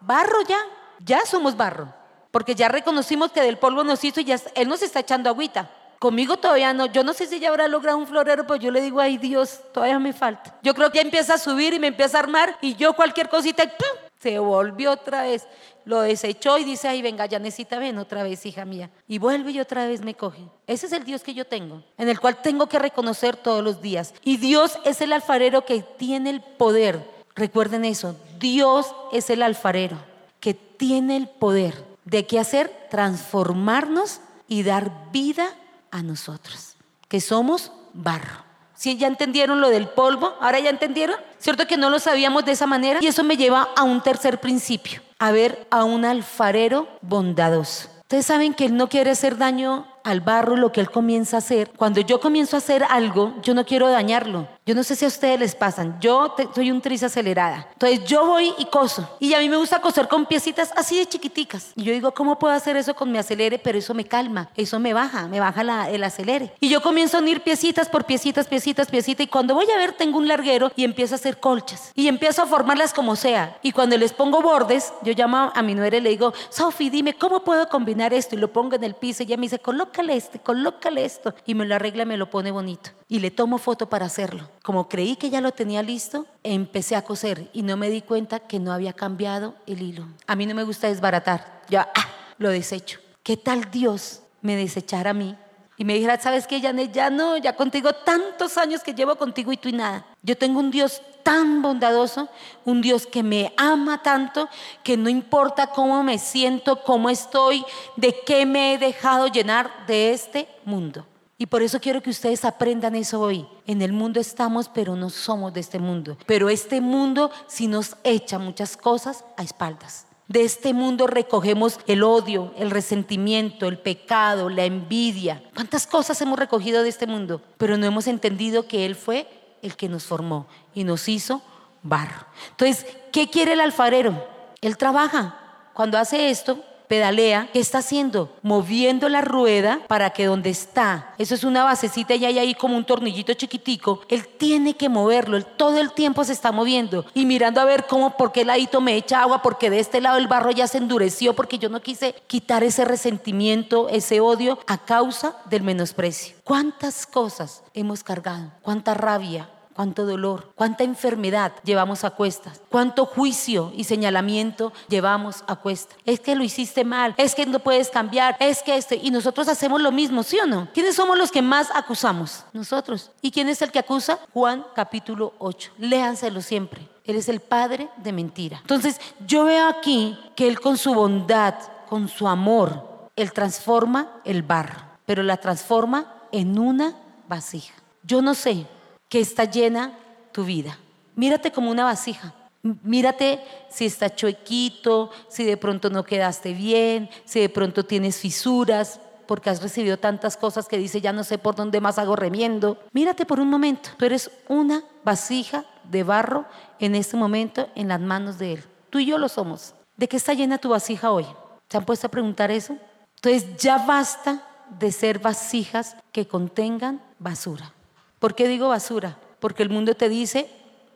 [0.00, 0.58] Barro ya,
[1.00, 1.92] ya somos barro.
[2.30, 5.70] Porque ya reconocimos que del polvo nos hizo y ya Él nos está echando agüita.
[5.98, 6.86] Conmigo todavía no.
[6.86, 9.60] Yo no sé si ya habrá logrado un florero, pero yo le digo, ay Dios,
[9.72, 10.58] todavía me falta.
[10.62, 13.64] Yo creo que empieza a subir y me empieza a armar y yo cualquier cosita,
[13.64, 14.10] ¡pum!
[14.20, 15.46] se volvió otra vez.
[15.84, 18.90] Lo desechó y dice, ay, venga, ya necesita, ven otra vez, hija mía.
[19.08, 20.42] Y vuelve y otra vez me coge.
[20.66, 23.80] Ese es el Dios que yo tengo, en el cual tengo que reconocer todos los
[23.80, 24.14] días.
[24.22, 27.02] Y Dios es el alfarero que tiene el poder.
[27.34, 29.96] Recuerden eso, Dios es el alfarero
[30.38, 35.48] que tiene el poder de qué hacer, transformarnos y dar vida
[35.90, 36.76] a nosotros,
[37.08, 38.44] que somos barro.
[38.74, 42.52] Si ya entendieron lo del polvo, ahora ya entendieron, ¿cierto que no lo sabíamos de
[42.52, 43.00] esa manera?
[43.02, 47.88] Y eso me lleva a un tercer principio, a ver a un alfarero bondadoso.
[48.00, 51.38] Ustedes saben que Él no quiere hacer daño al barro lo que él comienza a
[51.38, 51.70] hacer.
[51.76, 54.48] Cuando yo comienzo a hacer algo, yo no quiero dañarlo.
[54.66, 55.98] Yo no sé si a ustedes les pasan.
[56.00, 57.68] Yo soy un tris acelerada.
[57.72, 59.08] Entonces yo voy y coso.
[59.18, 61.72] Y a mí me gusta coser con piecitas así de chiquiticas.
[61.74, 63.58] Y yo digo, ¿cómo puedo hacer eso con mi acelere?
[63.58, 66.52] Pero eso me calma, eso me baja, me baja el acelere.
[66.60, 69.24] Y yo comienzo a unir piecitas por piecitas, piecitas, piecitas.
[69.24, 71.92] Y cuando voy a ver, tengo un larguero y empiezo a hacer colchas.
[71.94, 73.58] Y empiezo a formarlas como sea.
[73.62, 77.14] Y cuando les pongo bordes, yo llamo a mi nuera y le digo, Sofi, dime,
[77.14, 78.36] ¿cómo puedo combinar esto?
[78.36, 79.22] Y lo pongo en el piso.
[79.22, 79.58] Y ella me dice,
[80.00, 81.34] colócale este, colócale esto.
[81.46, 82.90] Y me lo arregla, me lo pone bonito.
[83.08, 84.48] Y le tomo foto para hacerlo.
[84.62, 88.40] Como creí que ya lo tenía listo, empecé a coser y no me di cuenta
[88.40, 90.06] que no había cambiado el hilo.
[90.26, 91.62] A mí no me gusta desbaratar.
[91.68, 92.08] Yo ah,
[92.38, 92.98] lo desecho.
[93.22, 95.36] ¿Qué tal Dios me desechara a mí?
[95.76, 96.60] Y me dijera, ¿sabes qué?
[96.60, 96.72] Ya
[97.10, 100.04] no, ya contigo tantos años que llevo contigo y tú y nada.
[100.22, 102.28] Yo tengo un Dios tan bondadoso,
[102.64, 104.48] un Dios que me ama tanto,
[104.82, 107.64] que no importa cómo me siento, cómo estoy,
[107.96, 111.06] de qué me he dejado llenar de este mundo.
[111.38, 113.46] Y por eso quiero que ustedes aprendan eso hoy.
[113.66, 116.18] En el mundo estamos, pero no somos de este mundo.
[116.26, 120.06] Pero este mundo sí nos echa muchas cosas a espaldas.
[120.28, 125.42] De este mundo recogemos el odio, el resentimiento, el pecado, la envidia.
[125.54, 127.40] ¿Cuántas cosas hemos recogido de este mundo?
[127.56, 129.26] Pero no hemos entendido que Él fue
[129.62, 131.42] el que nos formó y nos hizo
[131.82, 132.26] barro.
[132.50, 134.28] Entonces, ¿qué quiere el alfarero?
[134.60, 135.36] Él trabaja.
[135.72, 138.36] Cuando hace esto, pedalea, ¿qué está haciendo?
[138.42, 142.76] Moviendo la rueda para que donde está, eso es una basecita y hay ahí como
[142.76, 147.26] un tornillito chiquitico, él tiene que moverlo, él todo el tiempo se está moviendo y
[147.26, 150.26] mirando a ver cómo, por qué ladito me echa agua, porque de este lado el
[150.26, 155.36] barro ya se endureció, porque yo no quise quitar ese resentimiento, ese odio a causa
[155.44, 156.34] del menosprecio.
[156.42, 158.50] ¿Cuántas cosas hemos cargado?
[158.62, 159.48] ¿Cuánta rabia?
[159.74, 165.96] Cuánto dolor, cuánta enfermedad llevamos a cuestas, cuánto juicio y señalamiento llevamos a cuestas.
[166.04, 169.48] Es que lo hiciste mal, es que no puedes cambiar, es que este, y nosotros
[169.48, 170.68] hacemos lo mismo, ¿sí o no?
[170.72, 172.44] ¿Quiénes somos los que más acusamos?
[172.52, 173.10] Nosotros.
[173.22, 174.18] ¿Y quién es el que acusa?
[174.32, 175.72] Juan capítulo 8.
[175.78, 176.88] Léanselo siempre.
[177.04, 178.58] Él es el padre de mentira.
[178.60, 181.54] Entonces, yo veo aquí que Él con su bondad,
[181.88, 186.94] con su amor, Él transforma el barro, pero la transforma en una
[187.28, 187.74] vasija.
[188.02, 188.66] Yo no sé
[189.10, 189.98] que está llena
[190.32, 190.78] tu vida.
[191.16, 192.32] Mírate como una vasija.
[192.62, 199.00] Mírate si está chuequito, si de pronto no quedaste bien, si de pronto tienes fisuras,
[199.26, 202.78] porque has recibido tantas cosas que dice ya no sé por dónde más hago remiendo.
[202.92, 203.90] Mírate por un momento.
[203.96, 206.46] Tú eres una vasija de barro
[206.78, 208.64] en este momento en las manos de Él.
[208.90, 209.74] Tú y yo lo somos.
[209.96, 211.26] ¿De qué está llena tu vasija hoy?
[211.68, 212.76] ¿Se han puesto a preguntar eso?
[213.16, 214.46] Entonces ya basta
[214.78, 217.72] de ser vasijas que contengan basura.
[218.20, 219.18] ¿Por qué digo basura?
[219.40, 220.48] Porque el mundo te dice,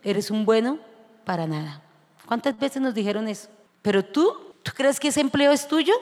[0.04, 0.78] eres un bueno
[1.24, 1.82] para nada.
[2.26, 3.48] ¿Cuántas veces nos dijeron eso?
[3.82, 5.94] Pero tú, ¿tú crees que ese empleo es tuyo?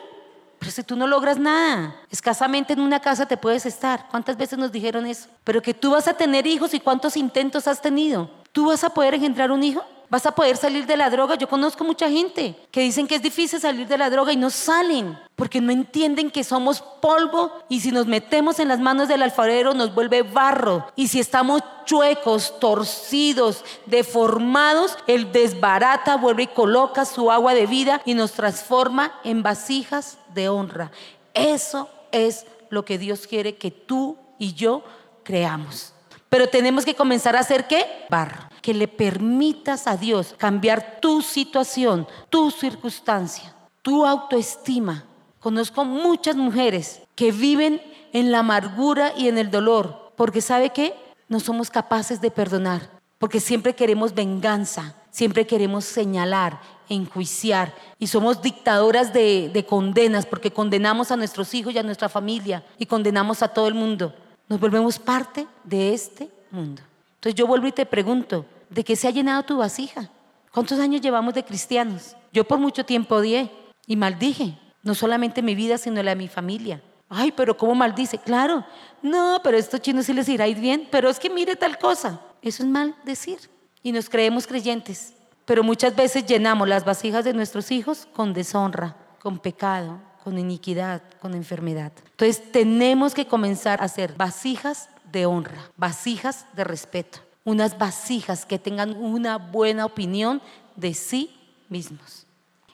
[0.59, 4.09] Pero si tú no logras nada, escasamente en una casa te puedes estar.
[4.11, 5.29] ¿Cuántas veces nos dijeron eso?
[5.45, 8.29] Pero que tú vas a tener hijos y cuántos intentos has tenido.
[8.53, 9.83] ¿Tú vas a poder engendrar un hijo?
[10.13, 11.37] Vas a poder salir de la droga.
[11.37, 14.51] Yo conozco mucha gente que dicen que es difícil salir de la droga y no
[14.51, 19.23] salen porque no entienden que somos polvo y si nos metemos en las manos del
[19.23, 20.87] alfarero nos vuelve barro.
[20.97, 28.03] Y si estamos chuecos, torcidos, deformados, Él desbarata, vuelve y coloca su agua de vida
[28.05, 30.91] y nos transforma en vasijas de honra.
[31.33, 34.85] Eso es lo que Dios quiere que tú y yo
[35.25, 35.92] creamos.
[36.33, 37.85] Pero tenemos que comenzar a hacer qué?
[38.09, 45.05] Barro que le permitas a Dios cambiar tu situación, tu circunstancia, tu autoestima.
[45.41, 47.83] Conozco muchas mujeres que viven
[48.15, 50.95] en la amargura y en el dolor, porque ¿sabe qué?
[51.29, 58.41] No somos capaces de perdonar, porque siempre queremos venganza, siempre queremos señalar, enjuiciar y somos
[58.41, 63.43] dictadoras de, de condenas, porque condenamos a nuestros hijos y a nuestra familia y condenamos
[63.43, 64.15] a todo el mundo.
[64.53, 66.83] Nos volvemos parte de este mundo.
[67.15, 70.11] Entonces yo vuelvo y te pregunto, ¿de qué se ha llenado tu vasija?
[70.53, 72.15] ¿Cuántos años llevamos de cristianos?
[72.35, 73.51] Yo por mucho tiempo odié
[73.87, 76.83] y maldije, no solamente mi vida, sino la de mi familia.
[77.09, 78.19] Ay, pero ¿cómo maldice?
[78.19, 78.63] Claro,
[79.01, 81.79] no, pero a estos chinos sí les irá ir bien, pero es que mire tal
[81.79, 82.21] cosa.
[82.43, 83.39] Eso es mal decir.
[83.83, 85.15] Y nos creemos creyentes,
[85.47, 91.03] pero muchas veces llenamos las vasijas de nuestros hijos con deshonra, con pecado, con iniquidad,
[91.21, 91.93] con enfermedad.
[92.13, 98.59] Entonces tenemos que comenzar a hacer vasijas de honra, vasijas de respeto, unas vasijas que
[98.59, 100.41] tengan una buena opinión
[100.77, 101.35] de sí
[101.69, 102.27] mismos.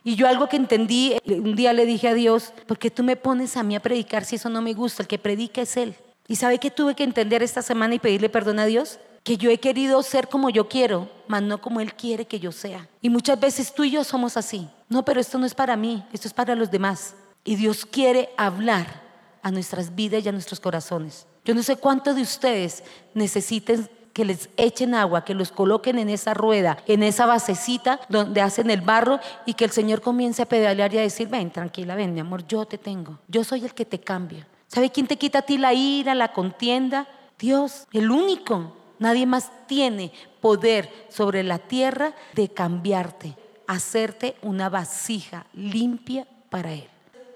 [0.05, 3.17] Y yo algo que entendí, un día le dije a Dios, ¿por qué tú me
[3.17, 5.03] pones a mí a predicar si eso no me gusta?
[5.03, 5.95] El que predica es Él.
[6.27, 8.99] ¿Y sabe que tuve que entender esta semana y pedirle perdón a Dios?
[9.25, 12.53] Que yo he querido ser como yo quiero, mas no como Él quiere que yo
[12.53, 12.89] sea.
[13.03, 14.69] Y muchas veces tú y yo somos así.
[14.89, 17.15] No, pero esto no es para mí, esto es para los demás.
[17.45, 19.03] Y Dios quiere hablar
[19.43, 21.27] a nuestras vidas y a nuestros corazones.
[21.45, 26.11] Yo no sé cuántos de ustedes necesiten que les echen agua, que los coloquen en
[26.11, 30.49] esa rueda, en esa basecita donde hacen el barro y que el Señor comience a
[30.49, 33.19] pedalear y a decir, ven, tranquila, ven, mi amor, yo te tengo.
[33.29, 34.47] Yo soy el que te cambia.
[34.67, 37.07] ¿Sabe quién te quita a ti la ira, la contienda?
[37.39, 38.73] Dios, el único.
[38.99, 43.37] Nadie más tiene poder sobre la tierra de cambiarte,
[43.69, 46.89] hacerte una vasija limpia para Él.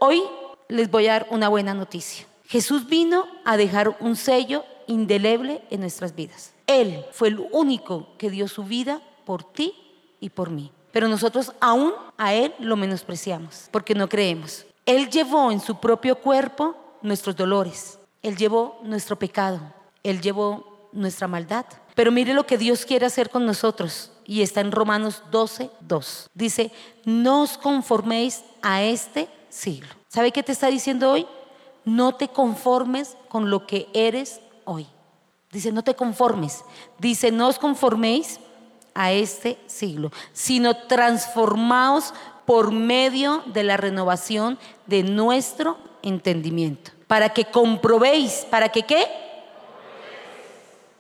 [0.05, 0.21] Hoy
[0.67, 2.27] les voy a dar una buena noticia.
[2.49, 6.55] Jesús vino a dejar un sello indeleble en nuestras vidas.
[6.67, 9.73] Él fue el único que dio su vida por ti
[10.19, 10.73] y por mí.
[10.91, 14.67] Pero nosotros aún a Él lo menospreciamos porque no creemos.
[14.87, 18.01] Él llevó en su propio cuerpo nuestros dolores.
[18.23, 19.61] Él llevó nuestro pecado.
[20.03, 21.67] Él llevó nuestra maldad.
[21.95, 24.11] Pero mire lo que Dios quiere hacer con nosotros.
[24.25, 26.29] Y está en Romanos 12, 2.
[26.35, 26.73] Dice,
[27.05, 29.89] no os conforméis a este siglo.
[30.09, 31.27] ¿Sabe qué te está diciendo hoy?
[31.85, 34.87] No te conformes con lo que eres hoy.
[35.51, 36.65] Dice, no te conformes.
[36.99, 38.41] Dice, no os conforméis
[38.95, 42.15] a este siglo, sino transformaos
[42.47, 46.91] por medio de la renovación de nuestro entendimiento.
[47.07, 49.07] Para que comprobéis, ¿para que qué?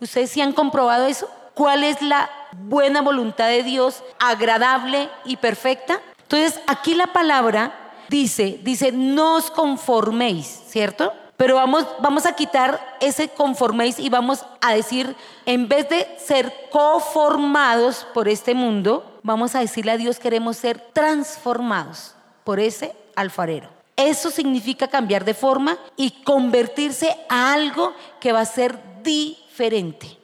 [0.00, 1.28] ¿Ustedes sí han comprobado eso?
[1.54, 6.00] ¿Cuál es la buena voluntad de Dios, agradable y perfecta?
[6.22, 7.81] Entonces, aquí la palabra
[8.12, 11.14] dice, dice, no os conforméis, ¿cierto?
[11.38, 16.52] Pero vamos, vamos a quitar ese conforméis y vamos a decir, en vez de ser
[16.70, 23.70] conformados por este mundo, vamos a decirle a Dios queremos ser transformados por ese alfarero.
[23.96, 29.41] Eso significa cambiar de forma y convertirse a algo que va a ser diferente.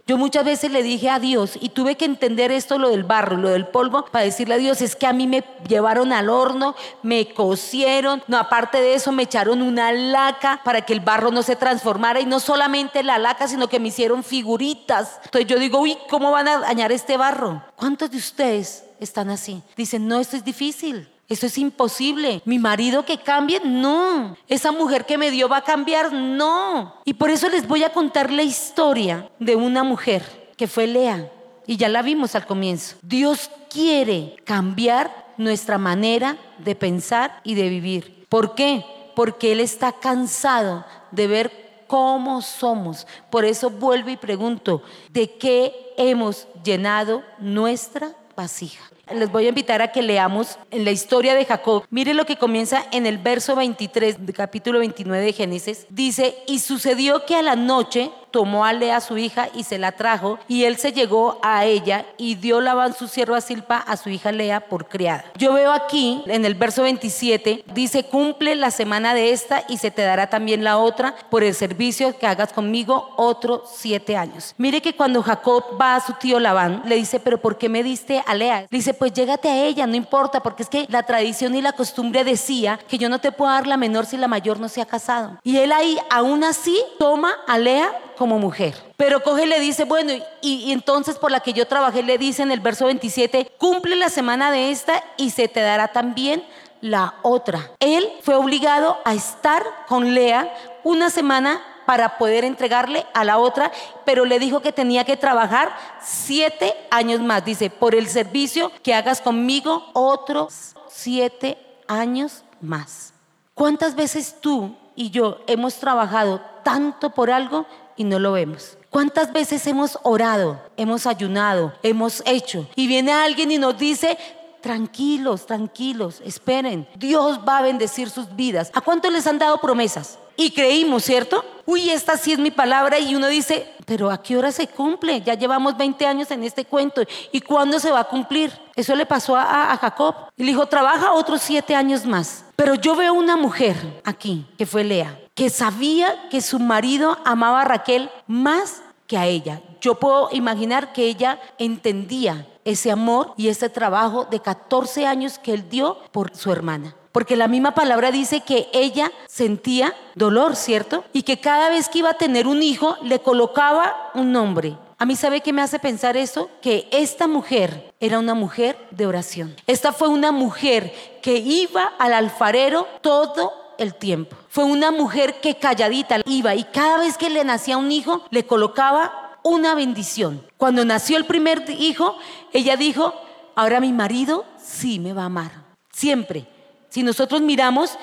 [0.06, 3.36] Yo muchas veces le dije a Dios y tuve que entender esto, lo del barro,
[3.36, 6.74] lo del polvo, para decirle a Dios, es que a mí me llevaron al horno,
[7.02, 11.42] me cosieron, no, aparte de eso me echaron una laca para que el barro no
[11.42, 15.20] se transformara y no solamente la laca, sino que me hicieron figuritas.
[15.24, 17.62] Entonces yo digo, uy, ¿cómo van a dañar este barro?
[17.76, 19.62] ¿Cuántos de ustedes están así?
[19.76, 21.08] Dicen, no, esto es difícil.
[21.28, 22.40] Eso es imposible.
[22.46, 24.36] Mi marido que cambie, no.
[24.48, 26.94] Esa mujer que me dio va a cambiar, no.
[27.04, 31.30] Y por eso les voy a contar la historia de una mujer que fue Lea.
[31.66, 32.96] Y ya la vimos al comienzo.
[33.02, 38.26] Dios quiere cambiar nuestra manera de pensar y de vivir.
[38.30, 38.84] ¿Por qué?
[39.14, 43.06] Porque Él está cansado de ver cómo somos.
[43.30, 48.84] Por eso vuelvo y pregunto, ¿de qué hemos llenado nuestra vasija?
[49.14, 51.84] Les voy a invitar a que leamos en la historia de Jacob.
[51.90, 55.86] Mire lo que comienza en el verso 23 del capítulo 29 de Génesis.
[55.88, 59.92] Dice, y sucedió que a la noche tomó a Lea su hija y se la
[59.92, 63.96] trajo, y él se llegó a ella y dio Labán su siervo a Silpa a
[63.96, 65.24] su hija Lea por criada.
[65.36, 69.90] Yo veo aquí en el verso 27, dice, cumple la semana de esta y se
[69.90, 74.54] te dará también la otra por el servicio que hagas conmigo otros siete años.
[74.58, 77.82] Mire que cuando Jacob va a su tío Labán, le dice, pero ¿por qué me
[77.82, 78.66] diste a Lea?
[78.70, 82.24] dice, pues llégate a ella, no importa, porque es que la tradición y la costumbre
[82.24, 84.86] decía que yo no te puedo dar la menor si la mayor no se ha
[84.86, 85.38] casado.
[85.42, 88.74] Y él ahí, aún así, toma a Lea como mujer.
[88.96, 92.42] Pero coge y le dice, bueno, y, entonces por la que yo trabajé le dice
[92.42, 96.44] en el verso 27, cumple la semana de esta y se te dará también
[96.80, 97.70] la otra.
[97.80, 100.52] Él fue obligado a estar con Lea
[100.84, 103.72] una semana para poder entregarle a la otra,
[104.04, 107.44] pero le dijo que tenía que trabajar siete años más.
[107.44, 113.14] Dice, por el servicio que hagas conmigo, otros siete años más.
[113.54, 117.64] ¿Cuántas veces tú y yo hemos trabajado tanto por algo
[117.98, 118.78] y no lo vemos.
[118.88, 122.66] ¿Cuántas veces hemos orado, hemos ayunado, hemos hecho?
[122.74, 124.16] Y viene alguien y nos dice,
[124.62, 128.70] tranquilos, tranquilos, esperen, Dios va a bendecir sus vidas.
[128.72, 130.18] ¿A cuántos les han dado promesas?
[130.36, 131.44] Y creímos, ¿cierto?
[131.66, 135.20] Uy, esta sí es mi palabra y uno dice, pero ¿a qué hora se cumple?
[135.20, 137.02] Ya llevamos 20 años en este cuento.
[137.32, 138.52] ¿Y cuándo se va a cumplir?
[138.76, 140.14] Eso le pasó a, a Jacob.
[140.36, 142.44] Y le dijo, trabaja otros siete años más.
[142.54, 147.60] Pero yo veo una mujer aquí, que fue Lea, que sabía que su marido amaba
[147.60, 149.62] a Raquel más que a ella.
[149.80, 155.54] Yo puedo imaginar que ella entendía ese amor y ese trabajo de 14 años que
[155.54, 156.96] él dio por su hermana.
[157.12, 161.04] Porque la misma palabra dice que ella sentía dolor, ¿cierto?
[161.12, 164.76] Y que cada vez que iba a tener un hijo le colocaba un nombre.
[164.98, 166.50] A mí sabe qué me hace pensar eso?
[166.60, 169.54] Que esta mujer era una mujer de oración.
[169.68, 174.36] Esta fue una mujer que iba al alfarero todo el tiempo.
[174.48, 178.46] Fue una mujer que calladita iba y cada vez que le nacía un hijo le
[178.46, 180.44] colocaba una bendición.
[180.56, 182.16] Cuando nació el primer hijo,
[182.52, 183.14] ella dijo,
[183.54, 185.52] ahora mi marido sí me va a amar.
[185.92, 186.46] Siempre.
[186.90, 187.98] Si nosotros miramos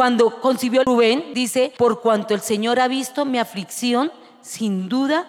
[0.00, 5.26] Cuando concibió Rubén, dice, por cuanto el Señor ha visto mi aflicción, sin duda,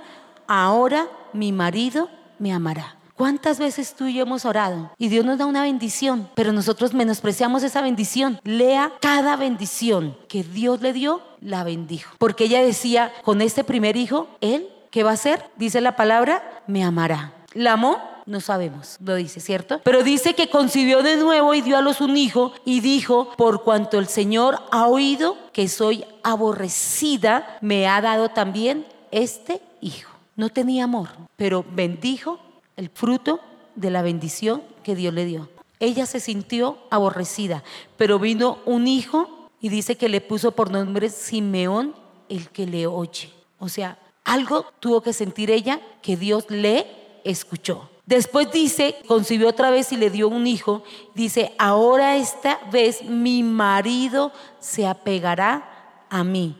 [0.47, 2.07] ahora mi marido
[2.39, 3.00] me amará.
[3.21, 6.95] ¿Cuántas veces tú y yo hemos orado y Dios nos da una bendición, pero nosotros
[6.95, 8.39] menospreciamos esa bendición?
[8.43, 12.15] Lea cada bendición que Dios le dio, la bendijo.
[12.17, 15.51] Porque ella decía, con este primer hijo, Él, ¿qué va a hacer?
[15.55, 17.31] Dice la palabra, me amará.
[17.53, 17.99] ¿La amó?
[18.25, 19.81] No sabemos, lo dice, ¿cierto?
[19.83, 23.61] Pero dice que concibió de nuevo y dio a los un hijo y dijo, por
[23.61, 30.09] cuanto el Señor ha oído que soy aborrecida, me ha dado también este hijo.
[30.35, 32.39] No tenía amor, pero bendijo
[32.75, 33.39] el fruto
[33.75, 35.49] de la bendición que Dios le dio.
[35.79, 37.63] Ella se sintió aborrecida,
[37.97, 41.95] pero vino un hijo y dice que le puso por nombre Simeón
[42.29, 43.31] el que le oye.
[43.59, 46.87] O sea, algo tuvo que sentir ella que Dios le
[47.23, 47.89] escuchó.
[48.05, 50.83] Después dice, concibió otra vez y le dio un hijo.
[51.15, 56.57] Dice, ahora esta vez mi marido se apegará a mí,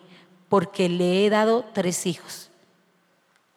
[0.50, 2.50] porque le he dado tres hijos.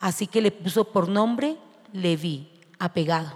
[0.00, 1.56] Así que le puso por nombre
[1.94, 3.32] Leví apegado.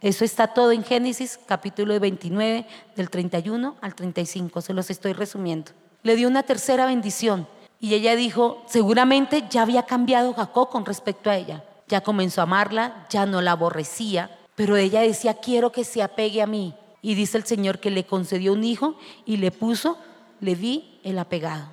[0.00, 5.72] Eso está todo en Génesis capítulo 29 del 31 al 35, se los estoy resumiendo.
[6.04, 7.48] Le dio una tercera bendición
[7.80, 11.64] y ella dijo, seguramente ya había cambiado Jacob con respecto a ella.
[11.88, 16.40] Ya comenzó a amarla, ya no la aborrecía, pero ella decía, quiero que se apegue
[16.40, 16.76] a mí.
[17.02, 19.98] Y dice el Señor que le concedió un hijo y le puso,
[20.38, 21.66] le vi el apegado.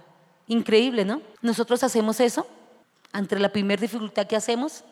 [0.47, 1.21] Increíble, ¿no?
[1.43, 2.47] Nosotros hacemos eso
[3.11, 4.83] ante la primera dificultad que hacemos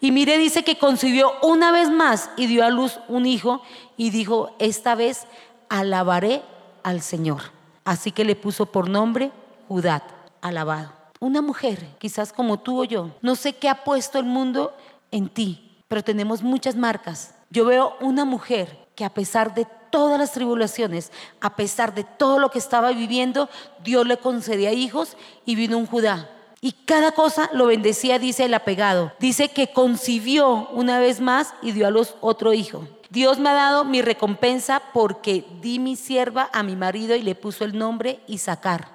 [0.00, 3.62] Y mire, dice que concibió una vez más y dio a luz un hijo
[3.96, 5.26] y dijo, esta vez
[5.68, 6.42] alabaré
[6.82, 7.42] al Señor.
[7.84, 9.30] Así que le puso por nombre
[9.68, 10.02] Judá,
[10.40, 10.92] alabado.
[11.20, 14.74] Una mujer, quizás como tú o yo, no sé qué ha puesto el mundo
[15.10, 17.34] en ti, pero tenemos muchas marcas.
[17.50, 22.38] Yo veo una mujer que a pesar de todas las tribulaciones, a pesar de todo
[22.38, 23.48] lo que estaba viviendo,
[23.84, 26.28] Dios le concedía hijos y vino un Judá
[26.60, 29.12] y cada cosa lo bendecía, dice el apegado.
[29.20, 32.86] Dice que concibió una vez más y dio a los otro hijo.
[33.10, 37.34] Dios me ha dado mi recompensa porque di mi sierva a mi marido y le
[37.34, 38.88] puso el nombre Isaacar,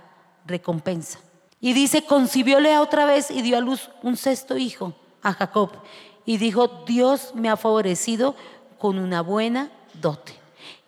[0.45, 1.19] recompensa.
[1.61, 5.71] Y dice, concibióle otra vez y dio a luz un sexto hijo, a Jacob.
[6.25, 8.35] Y dijo, Dios me ha favorecido
[8.77, 10.33] con una buena dote.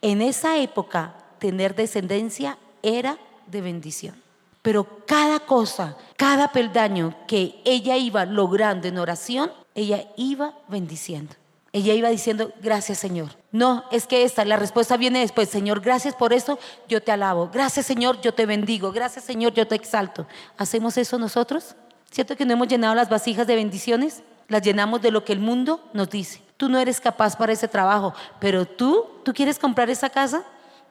[0.02, 4.25] En esa época, tener descendencia era de bendición.
[4.66, 11.36] Pero cada cosa, cada peldaño que ella iba logrando en oración, ella iba bendiciendo.
[11.72, 13.30] Ella iba diciendo, gracias Señor.
[13.52, 16.58] No, es que esta, la respuesta viene después, Señor, gracias por eso,
[16.90, 17.52] yo te alabo.
[17.54, 18.92] Gracias Señor, yo te bendigo.
[18.92, 20.26] Gracias Señor, yo te exalto.
[20.58, 21.76] ¿Hacemos eso nosotros?
[22.10, 24.24] ¿Cierto que no hemos llenado las vasijas de bendiciones?
[24.48, 26.42] Las llenamos de lo que el mundo nos dice.
[26.58, 30.44] Tú no eres capaz para ese trabajo, pero tú, ¿tú quieres comprar esa casa?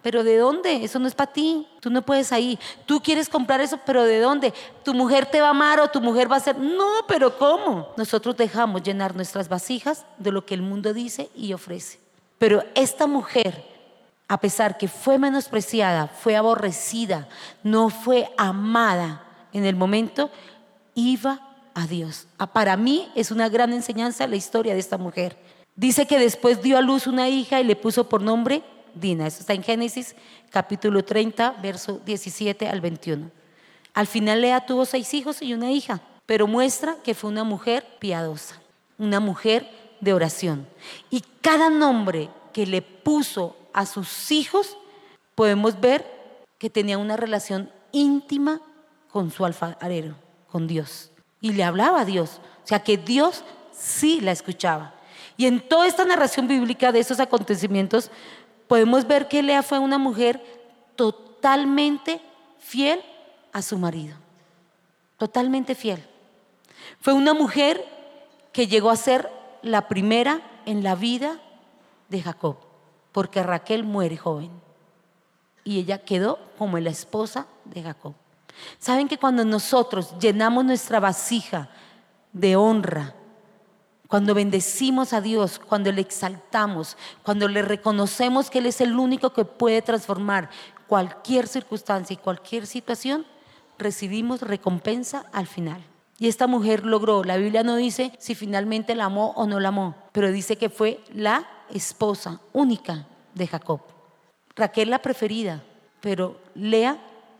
[0.05, 0.85] Pero ¿de dónde?
[0.85, 1.67] Eso no es para ti.
[1.81, 2.59] Tú no puedes ahí.
[2.85, 4.53] Tú quieres comprar eso, pero ¿de dónde?
[4.83, 6.59] Tu mujer te va a amar o tu mujer va a ser.
[6.59, 7.89] No, pero ¿cómo?
[7.97, 12.01] Nosotros dejamos llenar nuestras vasijas de lo que el mundo dice y ofrece.
[12.37, 13.65] Pero esta mujer,
[14.29, 17.27] a pesar que fue menospreciada, fue aborrecida,
[17.63, 20.31] no fue amada en el momento,
[20.95, 21.41] iba
[21.73, 22.27] a Dios.
[22.37, 25.39] Ah, para mí es una gran enseñanza la historia de esta mujer.
[25.77, 28.63] Dice que después dio a luz una hija y le puso por nombre
[28.95, 29.27] Dina.
[29.27, 30.15] Eso está en Génesis
[30.51, 33.31] capítulo 30, verso 17 al 21.
[33.95, 37.87] Al final Lea tuvo seis hijos y una hija, pero muestra que fue una mujer
[37.99, 38.61] piadosa,
[38.99, 39.69] una mujer
[40.01, 40.67] de oración.
[41.11, 44.77] Y cada nombre que le puso a sus hijos,
[45.35, 46.05] podemos ver
[46.59, 48.61] que tenía una relación íntima
[49.11, 50.15] con su alfarero,
[50.51, 51.11] con Dios.
[51.41, 52.41] Y le hablaba a Dios.
[52.65, 54.95] O sea que Dios sí la escuchaba.
[55.37, 58.11] Y en toda esta narración bíblica de esos acontecimientos,
[58.69, 60.43] podemos ver que Lea fue una mujer
[60.97, 62.21] totalmente
[62.59, 63.01] fiel
[63.53, 64.17] a su marido.
[65.19, 66.05] Totalmente fiel.
[67.01, 67.85] Fue una mujer
[68.53, 69.31] que llegó a ser
[69.63, 71.41] la primera en la vida
[72.09, 72.57] de Jacob,
[73.13, 74.51] porque Raquel muere joven
[75.65, 78.15] y ella quedó como la esposa de Jacob.
[78.79, 81.69] Saben que cuando nosotros llenamos nuestra vasija
[82.33, 83.15] de honra,
[84.15, 89.33] cuando bendecimos a Dios, cuando le exaltamos, cuando le reconocemos que Él es el único
[89.33, 90.51] que puede transformar
[90.87, 93.27] cualquier circunstancia y cualquier situación,
[93.77, 95.85] recibimos recompensa al final.
[96.17, 99.71] Y esta mujer logró, la Biblia no dice si finalmente la amó o no la
[99.71, 103.81] amó, pero dice que fue la esposa única de Jacob.
[104.55, 105.61] Raquel la preferida,
[106.01, 106.99] pero Lea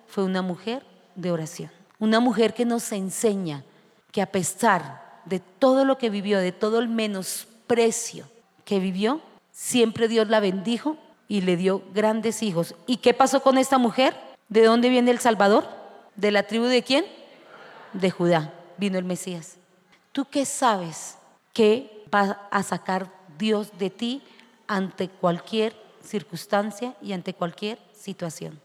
[0.09, 1.71] fue una mujer de oración.
[2.01, 3.63] Una mujer que nos enseña
[4.11, 8.29] que a pesar de todo lo que vivió, de todo el menosprecio
[8.65, 9.21] que vivió,
[9.53, 10.97] siempre Dios la bendijo
[11.29, 12.75] y le dio grandes hijos.
[12.87, 14.15] ¿Y qué pasó con esta mujer?
[14.49, 15.67] ¿De dónde viene el Salvador?
[16.17, 17.05] ¿De la tribu de quién?
[17.93, 18.53] De Judá.
[18.77, 19.57] Vino el Mesías.
[20.13, 21.17] ¿Tú qué sabes
[21.53, 24.23] que va a sacar Dios de ti
[24.67, 28.61] ante cualquier circunstancia y ante cualquier situación?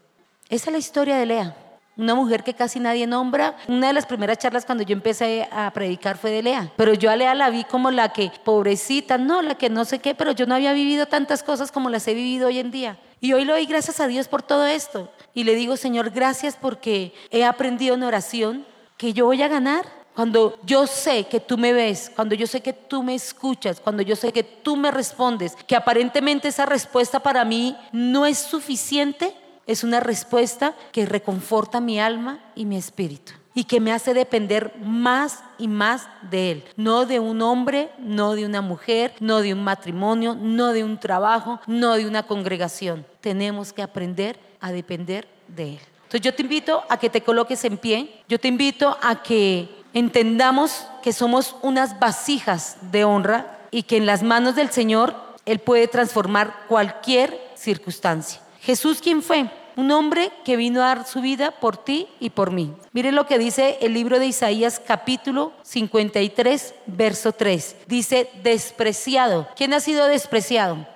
[0.48, 1.56] Esa es la historia de Lea
[1.96, 3.56] una mujer que casi nadie nombra.
[3.68, 7.10] Una de las primeras charlas cuando yo empecé a predicar fue de Lea, pero yo
[7.10, 10.32] a Lea la vi como la que, pobrecita, no, la que no sé qué, pero
[10.32, 12.98] yo no había vivido tantas cosas como las he vivido hoy en día.
[13.20, 15.10] Y hoy le doy gracias a Dios por todo esto.
[15.34, 18.66] Y le digo, Señor, gracias porque he aprendido en oración
[18.96, 19.84] que yo voy a ganar.
[20.14, 24.02] Cuando yo sé que tú me ves, cuando yo sé que tú me escuchas, cuando
[24.02, 29.34] yo sé que tú me respondes, que aparentemente esa respuesta para mí no es suficiente,
[29.70, 34.74] es una respuesta que reconforta mi alma y mi espíritu y que me hace depender
[34.82, 36.64] más y más de Él.
[36.76, 40.98] No de un hombre, no de una mujer, no de un matrimonio, no de un
[40.98, 43.06] trabajo, no de una congregación.
[43.20, 45.80] Tenemos que aprender a depender de Él.
[46.02, 49.68] Entonces yo te invito a que te coloques en pie, yo te invito a que
[49.94, 55.14] entendamos que somos unas vasijas de honra y que en las manos del Señor
[55.46, 58.40] Él puede transformar cualquier circunstancia.
[58.60, 59.48] Jesús, ¿quién fue?
[59.76, 62.72] Un hombre que vino a dar su vida por ti y por mí.
[62.92, 67.76] Miren lo que dice el libro de Isaías capítulo 53, verso 3.
[67.86, 69.48] Dice, despreciado.
[69.56, 70.86] ¿Quién ha sido despreciado?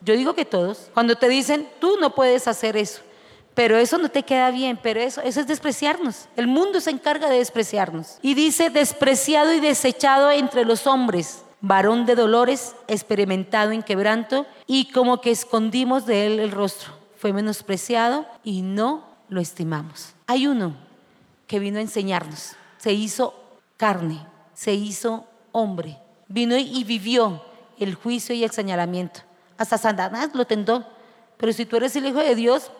[0.00, 0.90] Yo digo que todos.
[0.94, 3.02] Cuando te dicen, tú no puedes hacer eso.
[3.54, 6.28] Pero eso no te queda bien, pero eso, eso es despreciarnos.
[6.36, 8.18] El mundo se encarga de despreciarnos.
[8.22, 14.90] Y dice, despreciado y desechado entre los hombres, varón de dolores, experimentado en quebranto, y
[14.90, 20.12] como que escondimos de él el rostro fue menospreciado y no lo estimamos.
[20.26, 20.74] Hay uno
[21.46, 23.32] que vino a enseñarnos, se hizo
[23.76, 27.40] carne, se hizo hombre, vino y vivió
[27.78, 29.20] el juicio y el señalamiento.
[29.56, 30.84] Hasta Satanás lo tentó,
[31.36, 32.72] pero si tú eres el Hijo de Dios,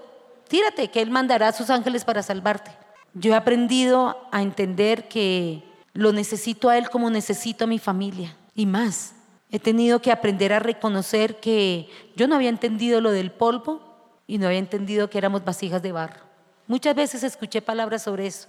[0.48, 2.72] tírate, que Él mandará a sus ángeles para salvarte.
[3.14, 5.62] Yo he aprendido a entender que
[5.92, 9.14] lo necesito a Él como necesito a mi familia y más.
[9.52, 13.91] He tenido que aprender a reconocer que yo no había entendido lo del polvo
[14.26, 16.20] y no había entendido que éramos vasijas de barro.
[16.66, 18.48] Muchas veces escuché palabras sobre eso,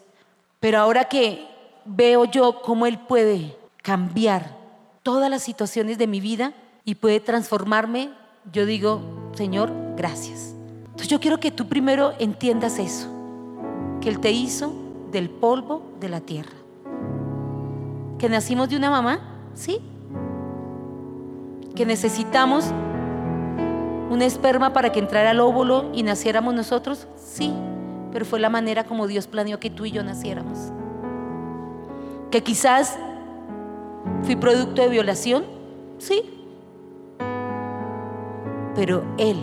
[0.59, 1.47] pero ahora que
[1.85, 4.57] veo yo cómo Él puede cambiar
[5.03, 6.53] todas las situaciones de mi vida
[6.85, 8.11] y puede transformarme,
[8.51, 10.55] yo digo, Señor, gracias.
[10.85, 13.09] Entonces yo quiero que tú primero entiendas eso,
[13.99, 14.73] que Él te hizo
[15.11, 16.53] del polvo de la tierra.
[18.19, 19.79] Que nacimos de una mamá, sí.
[21.75, 22.65] Que necesitamos
[24.13, 27.07] un esperma para que entrara al óvulo y naciéramos nosotros?
[27.17, 27.51] Sí,
[28.11, 30.71] pero fue la manera como Dios planeó que tú y yo naciéramos.
[32.29, 32.95] Que quizás
[34.21, 35.45] fui producto de violación,
[35.97, 36.21] sí,
[38.75, 39.37] pero Él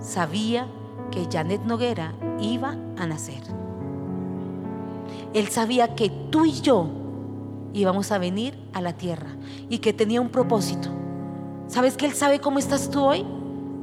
[0.00, 0.66] sabía
[1.12, 3.42] que Janet Noguera iba a nacer.
[5.34, 6.88] Él sabía que tú y yo
[7.72, 9.30] íbamos a venir a la tierra
[9.68, 10.88] y que tenía un propósito.
[11.68, 13.24] ¿Sabes que Él sabe cómo estás tú hoy?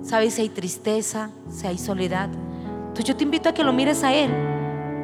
[0.04, 2.30] Sabes si hay tristeza, si hay soledad.
[2.80, 4.32] Entonces yo te invito a que lo mires a Él.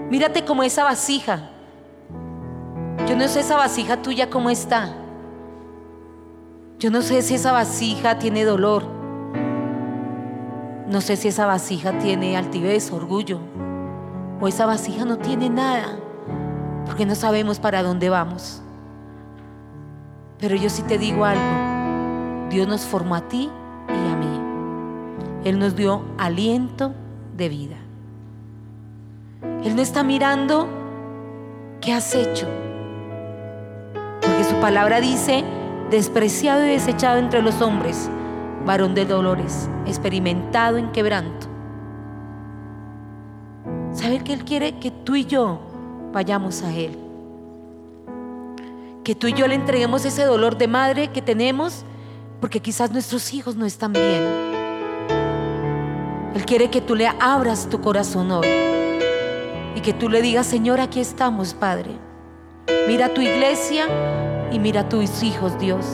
[0.09, 1.49] Mírate como esa vasija.
[3.07, 4.95] Yo no sé esa vasija tuya cómo está.
[6.79, 8.83] Yo no sé si esa vasija tiene dolor.
[10.87, 13.39] No sé si esa vasija tiene altivez, orgullo.
[14.39, 15.97] O esa vasija no tiene nada.
[16.85, 18.61] Porque no sabemos para dónde vamos.
[20.39, 22.49] Pero yo sí te digo algo.
[22.49, 23.49] Dios nos formó a ti.
[25.43, 26.93] Él nos dio aliento
[27.35, 27.75] de vida.
[29.63, 30.67] Él no está mirando
[31.81, 32.47] qué has hecho.
[34.21, 35.43] Porque su palabra dice,
[35.89, 38.09] despreciado y desechado entre los hombres,
[38.65, 41.47] varón de dolores, experimentado en quebranto.
[43.91, 45.59] Saber que Él quiere que tú y yo
[46.13, 46.97] vayamos a Él.
[49.03, 51.83] Que tú y yo le entreguemos ese dolor de madre que tenemos
[52.39, 54.52] porque quizás nuestros hijos no están bien
[56.35, 58.47] él quiere que tú le abras tu corazón hoy
[59.75, 61.91] y que tú le digas, Señor, aquí estamos, Padre.
[62.87, 63.85] Mira tu iglesia
[64.51, 65.85] y mira tus hijos, Dios.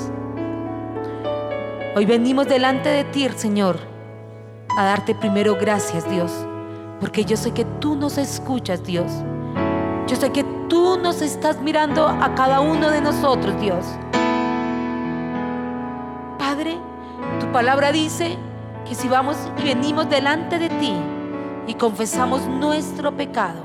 [1.96, 3.78] Hoy venimos delante de ti, Señor,
[4.78, 6.32] a darte primero gracias, Dios,
[7.02, 9.12] porque yo sé que tú nos escuchas, Dios.
[10.08, 13.86] Yo sé que tú nos estás mirando a cada uno de nosotros, Dios.
[16.38, 16.78] Padre,
[17.40, 18.38] tu palabra dice
[18.90, 20.94] que si vamos y venimos delante de ti
[21.68, 23.62] y confesamos nuestro pecado,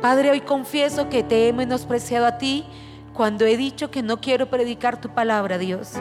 [0.00, 2.64] Padre, hoy confieso que te he menospreciado a ti
[3.12, 5.92] cuando he dicho que no quiero predicar tu palabra, Dios.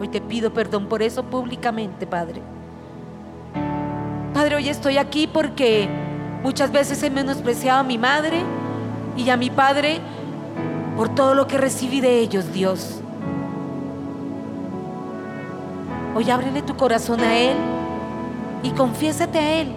[0.00, 2.42] Hoy te pido perdón por eso públicamente, Padre.
[4.34, 5.88] Padre, hoy estoy aquí porque
[6.42, 8.42] muchas veces he menospreciado a mi madre
[9.16, 10.00] y a mi padre
[10.96, 13.00] por todo lo que recibí de ellos, Dios.
[16.16, 17.58] Hoy ábrele tu corazón a Él
[18.62, 19.68] y confiésate a Él.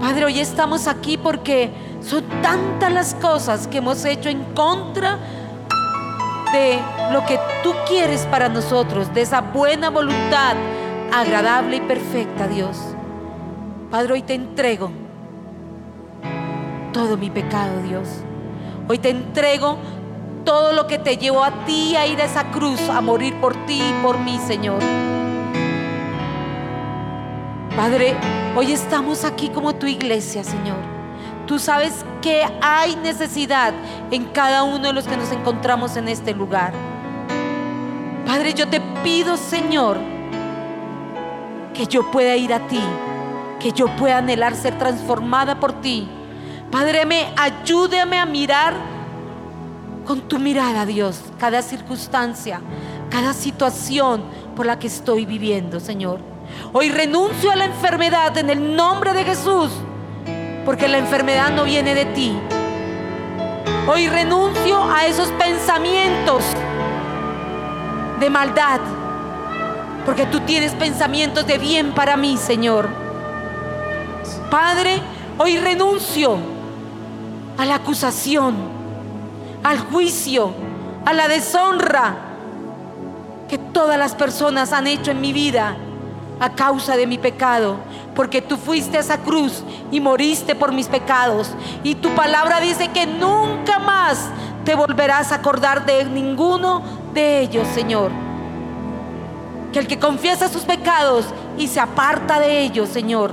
[0.00, 1.70] Padre, hoy estamos aquí porque
[2.02, 5.18] son tantas las cosas que hemos hecho en contra
[6.52, 6.80] de
[7.12, 10.56] lo que tú quieres para nosotros, de esa buena voluntad
[11.14, 12.76] agradable y perfecta, Dios.
[13.88, 14.90] Padre, hoy te entrego
[16.92, 18.08] todo mi pecado, Dios.
[18.88, 19.78] Hoy te entrego
[20.46, 23.54] todo lo que te llevó a ti a ir a esa cruz, a morir por
[23.66, 24.78] ti y por mí, Señor.
[27.76, 28.14] Padre,
[28.54, 30.78] hoy estamos aquí como tu iglesia, Señor.
[31.46, 33.74] Tú sabes que hay necesidad
[34.10, 36.72] en cada uno de los que nos encontramos en este lugar.
[38.24, 39.98] Padre, yo te pido, Señor,
[41.74, 42.80] que yo pueda ir a ti,
[43.60, 46.08] que yo pueda anhelar ser transformada por ti.
[46.70, 48.95] Padre, me ayúdame a mirar
[50.06, 52.60] con tu mirada, Dios, cada circunstancia,
[53.10, 54.22] cada situación
[54.54, 56.20] por la que estoy viviendo, Señor.
[56.72, 59.70] Hoy renuncio a la enfermedad en el nombre de Jesús,
[60.64, 62.32] porque la enfermedad no viene de ti.
[63.88, 66.44] Hoy renuncio a esos pensamientos
[68.20, 68.80] de maldad,
[70.04, 72.88] porque tú tienes pensamientos de bien para mí, Señor.
[74.50, 75.00] Padre,
[75.38, 76.38] hoy renuncio
[77.58, 78.75] a la acusación
[79.66, 80.52] al juicio,
[81.04, 82.14] a la deshonra
[83.48, 85.76] que todas las personas han hecho en mi vida
[86.38, 87.76] a causa de mi pecado,
[88.14, 91.50] porque tú fuiste a esa cruz y moriste por mis pecados.
[91.82, 94.28] Y tu palabra dice que nunca más
[94.64, 98.12] te volverás a acordar de ninguno de ellos, Señor.
[99.72, 101.26] Que el que confiesa sus pecados
[101.58, 103.32] y se aparta de ellos, Señor,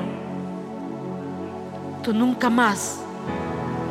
[2.02, 3.03] tú nunca más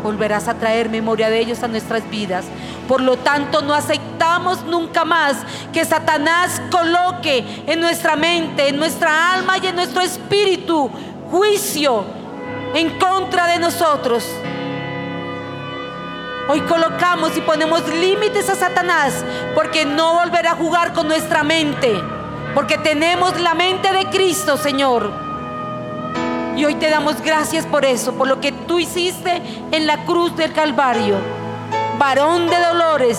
[0.03, 2.45] volverás a traer memoria de ellos a nuestras vidas.
[2.89, 5.37] Por lo tanto, no aceptamos nunca más
[5.73, 10.91] que Satanás coloque en nuestra mente, en nuestra alma y en nuestro espíritu
[11.31, 12.05] juicio
[12.75, 14.25] en contra de nosotros.
[16.49, 19.25] Hoy colocamos y ponemos límites a Satanás
[19.55, 22.03] porque no volverá a jugar con nuestra mente,
[22.55, 25.22] porque tenemos la mente de Cristo, Señor.
[26.57, 30.37] Y hoy te damos gracias por eso, por lo que tú hiciste en la cruz
[30.37, 31.17] del Calvario.
[31.99, 33.19] Varón de dolores,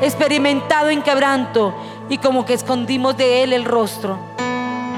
[0.00, 1.74] experimentado en quebranto
[2.08, 4.18] y como que escondimos de él el rostro.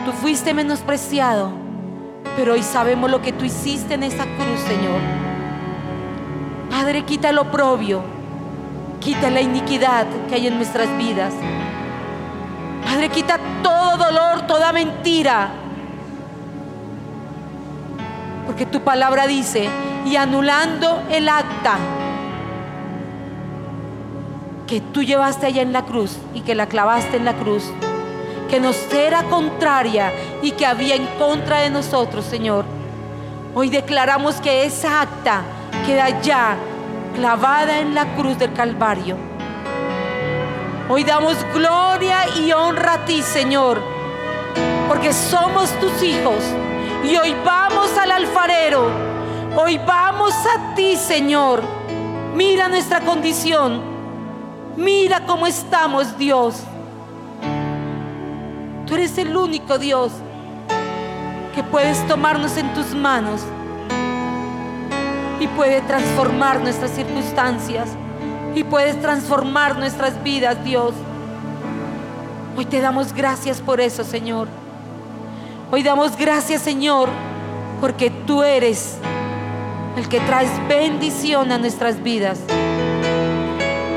[0.05, 1.51] Tú fuiste menospreciado,
[2.37, 5.01] pero hoy sabemos lo que tú hiciste en esa cruz, Señor.
[6.71, 8.03] Padre, quita lo oprobio,
[9.01, 11.35] quita la iniquidad que hay en nuestras vidas.
[12.85, 15.62] Padre, quita todo dolor, toda mentira
[18.53, 19.67] porque tu palabra dice,
[20.05, 21.79] y anulando el acta
[24.67, 27.65] que tú llevaste allá en la cruz y que la clavaste en la cruz,
[28.51, 32.67] que nos era contraria y que había en contra de nosotros, Señor.
[33.55, 35.45] Hoy declaramos que esa acta
[35.87, 36.55] queda ya
[37.15, 39.17] clavada en la cruz del Calvario.
[40.91, 43.81] Hoy damos gloria y honra a ti, Señor,
[44.89, 46.45] porque somos tus hijos
[47.05, 48.89] y hoy vamos al alfarero.
[49.57, 51.63] Hoy vamos a ti, Señor.
[52.35, 53.83] Mira nuestra condición.
[54.77, 56.63] Mira cómo estamos, Dios.
[58.87, 60.13] Tú eres el único Dios
[61.55, 63.43] que puedes tomarnos en tus manos
[65.41, 67.91] y puede transformar nuestras circunstancias
[68.55, 70.95] y puedes transformar nuestras vidas, Dios.
[72.57, 74.62] Hoy te damos gracias por eso, Señor.
[75.75, 77.09] Hoy damos gracias, Señor,
[77.81, 78.99] porque tú eres
[79.97, 82.39] el que traes bendición a nuestras vidas.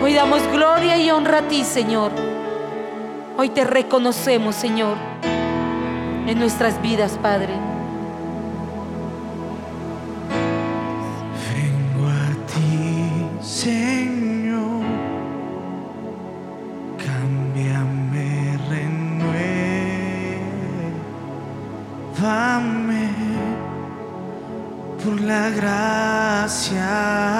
[0.02, 2.14] Hoy damos gloria y honra a ti, Señor.
[3.38, 4.96] Hoy te reconocemos, Señor,
[6.26, 7.75] en nuestras vidas, Padre.
[25.52, 27.35] Gracia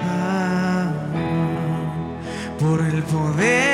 [0.02, 0.92] Ah,
[2.60, 3.67] por el poder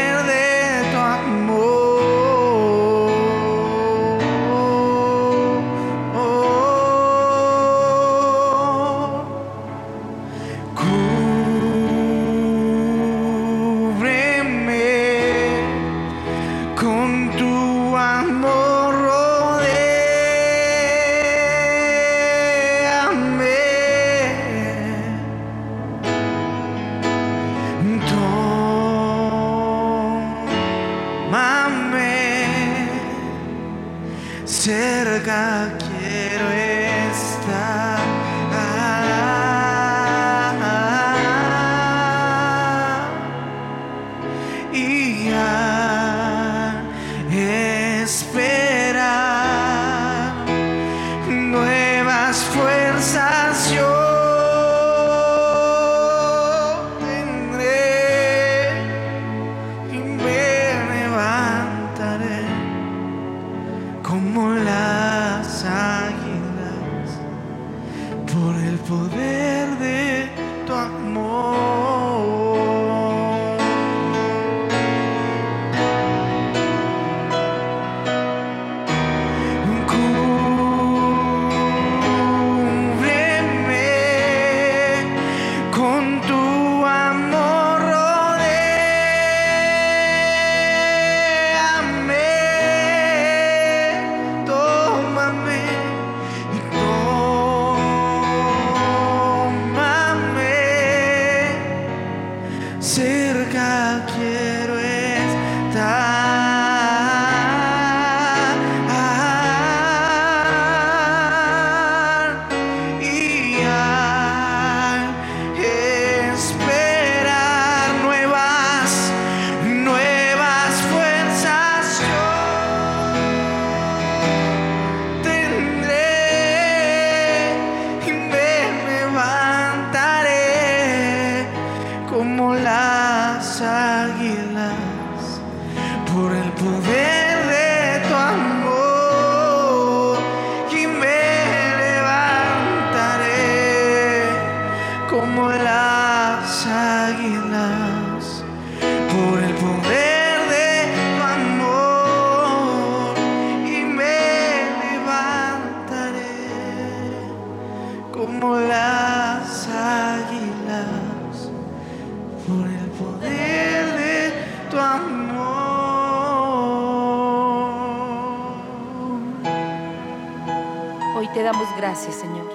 [171.83, 172.47] gracias, Señor.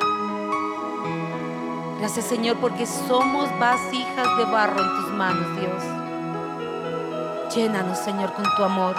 [1.99, 7.55] Gracias, Señor, porque somos vasijas de barro en tus manos, Dios.
[7.55, 8.97] Llénanos, Señor, con tu amor.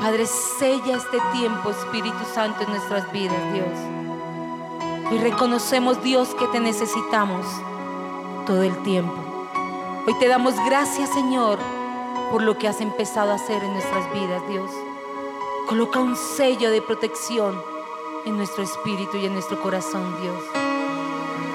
[0.00, 3.68] Padre, sella este tiempo, Espíritu Santo, en nuestras vidas, Dios.
[5.12, 7.46] Hoy reconocemos, Dios, que te necesitamos
[8.46, 9.14] todo el tiempo.
[10.08, 11.60] Hoy te damos gracias, Señor,
[12.32, 14.72] por lo que has empezado a hacer en nuestras vidas, Dios.
[15.68, 17.71] Coloca un sello de protección
[18.24, 20.42] en nuestro espíritu y en nuestro corazón, Dios.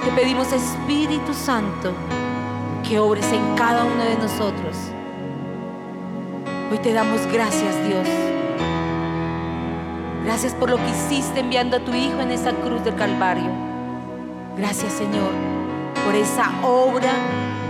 [0.03, 1.93] Te pedimos, Espíritu Santo,
[2.87, 4.75] que obres en cada uno de nosotros.
[6.71, 8.07] Hoy te damos gracias, Dios.
[10.23, 13.49] Gracias por lo que hiciste enviando a tu Hijo en esa cruz del Calvario.
[14.57, 15.31] Gracias, Señor,
[16.03, 17.13] por esa obra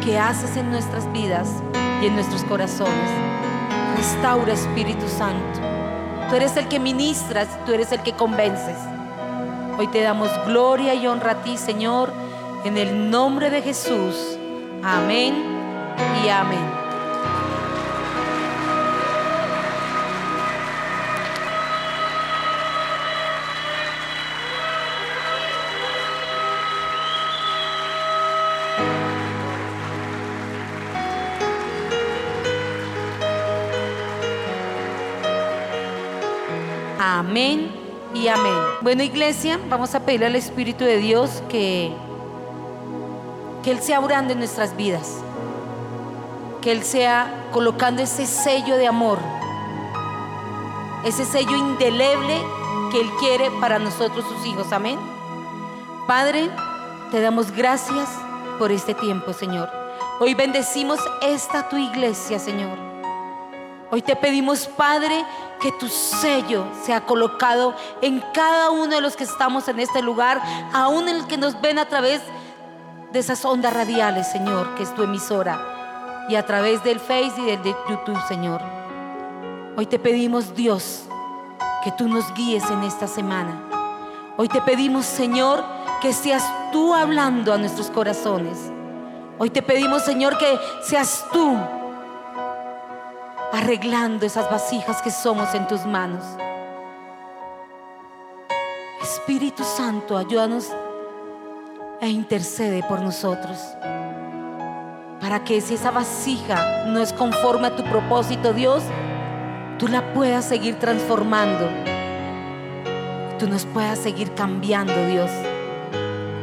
[0.03, 1.61] que haces en nuestras vidas
[2.01, 3.11] y en nuestros corazones.
[3.95, 5.76] Restaura, Espíritu Santo.
[6.29, 8.75] Tú eres el que ministras, tú eres el que convences.
[9.77, 12.11] Hoy te damos gloria y honra a ti, Señor,
[12.65, 14.37] en el nombre de Jesús.
[14.83, 15.35] Amén
[16.23, 16.76] y amén.
[38.87, 41.91] Bueno, iglesia, vamos a pedirle al Espíritu de Dios que,
[43.61, 45.17] que Él sea orando en nuestras vidas.
[46.61, 49.19] Que Él sea colocando ese sello de amor.
[51.03, 52.41] Ese sello indeleble
[52.89, 54.71] que Él quiere para nosotros sus hijos.
[54.71, 54.97] Amén.
[56.07, 56.49] Padre,
[57.11, 58.07] te damos gracias
[58.57, 59.69] por este tiempo, Señor.
[60.21, 62.77] Hoy bendecimos esta tu iglesia, Señor.
[63.91, 65.25] Hoy te pedimos, Padre,
[65.59, 70.41] que tu sello sea colocado en cada uno de los que estamos en este lugar,
[70.73, 72.21] aún en el que nos ven a través
[73.11, 77.45] de esas ondas radiales, Señor, que es tu emisora, y a través del Face y
[77.45, 78.61] del de YouTube, Señor.
[79.75, 81.03] Hoy te pedimos, Dios,
[81.83, 83.63] que tú nos guíes en esta semana.
[84.35, 85.63] Hoy te pedimos, Señor,
[86.01, 88.57] que seas tú hablando a nuestros corazones.
[89.39, 91.57] Hoy te pedimos, Señor, que seas tú
[93.51, 96.23] arreglando esas vasijas que somos en tus manos.
[99.01, 100.69] Espíritu Santo, ayúdanos
[102.01, 103.57] e intercede por nosotros.
[105.21, 108.83] Para que si esa vasija no es conforme a tu propósito, Dios,
[109.79, 111.67] tú la puedas seguir transformando.
[113.39, 115.29] Tú nos puedas seguir cambiando, Dios,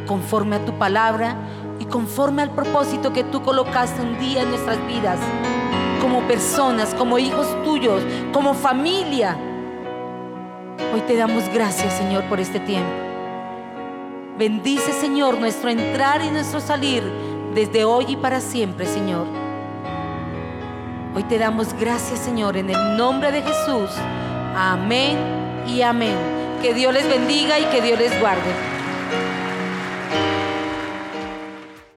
[0.07, 1.35] conforme a tu palabra
[1.79, 5.19] y conforme al propósito que tú colocaste un día en nuestras vidas
[6.05, 9.35] como personas, como hijos tuyos, como familia.
[10.93, 12.91] Hoy te damos gracias, Señor, por este tiempo.
[14.37, 17.01] Bendice, Señor, nuestro entrar y nuestro salir
[17.55, 19.25] desde hoy y para siempre, Señor.
[21.15, 23.89] Hoy te damos gracias, Señor, en el nombre de Jesús.
[24.55, 25.17] Amén
[25.67, 26.15] y amén.
[26.61, 28.74] Que Dios les bendiga y que Dios les guarde.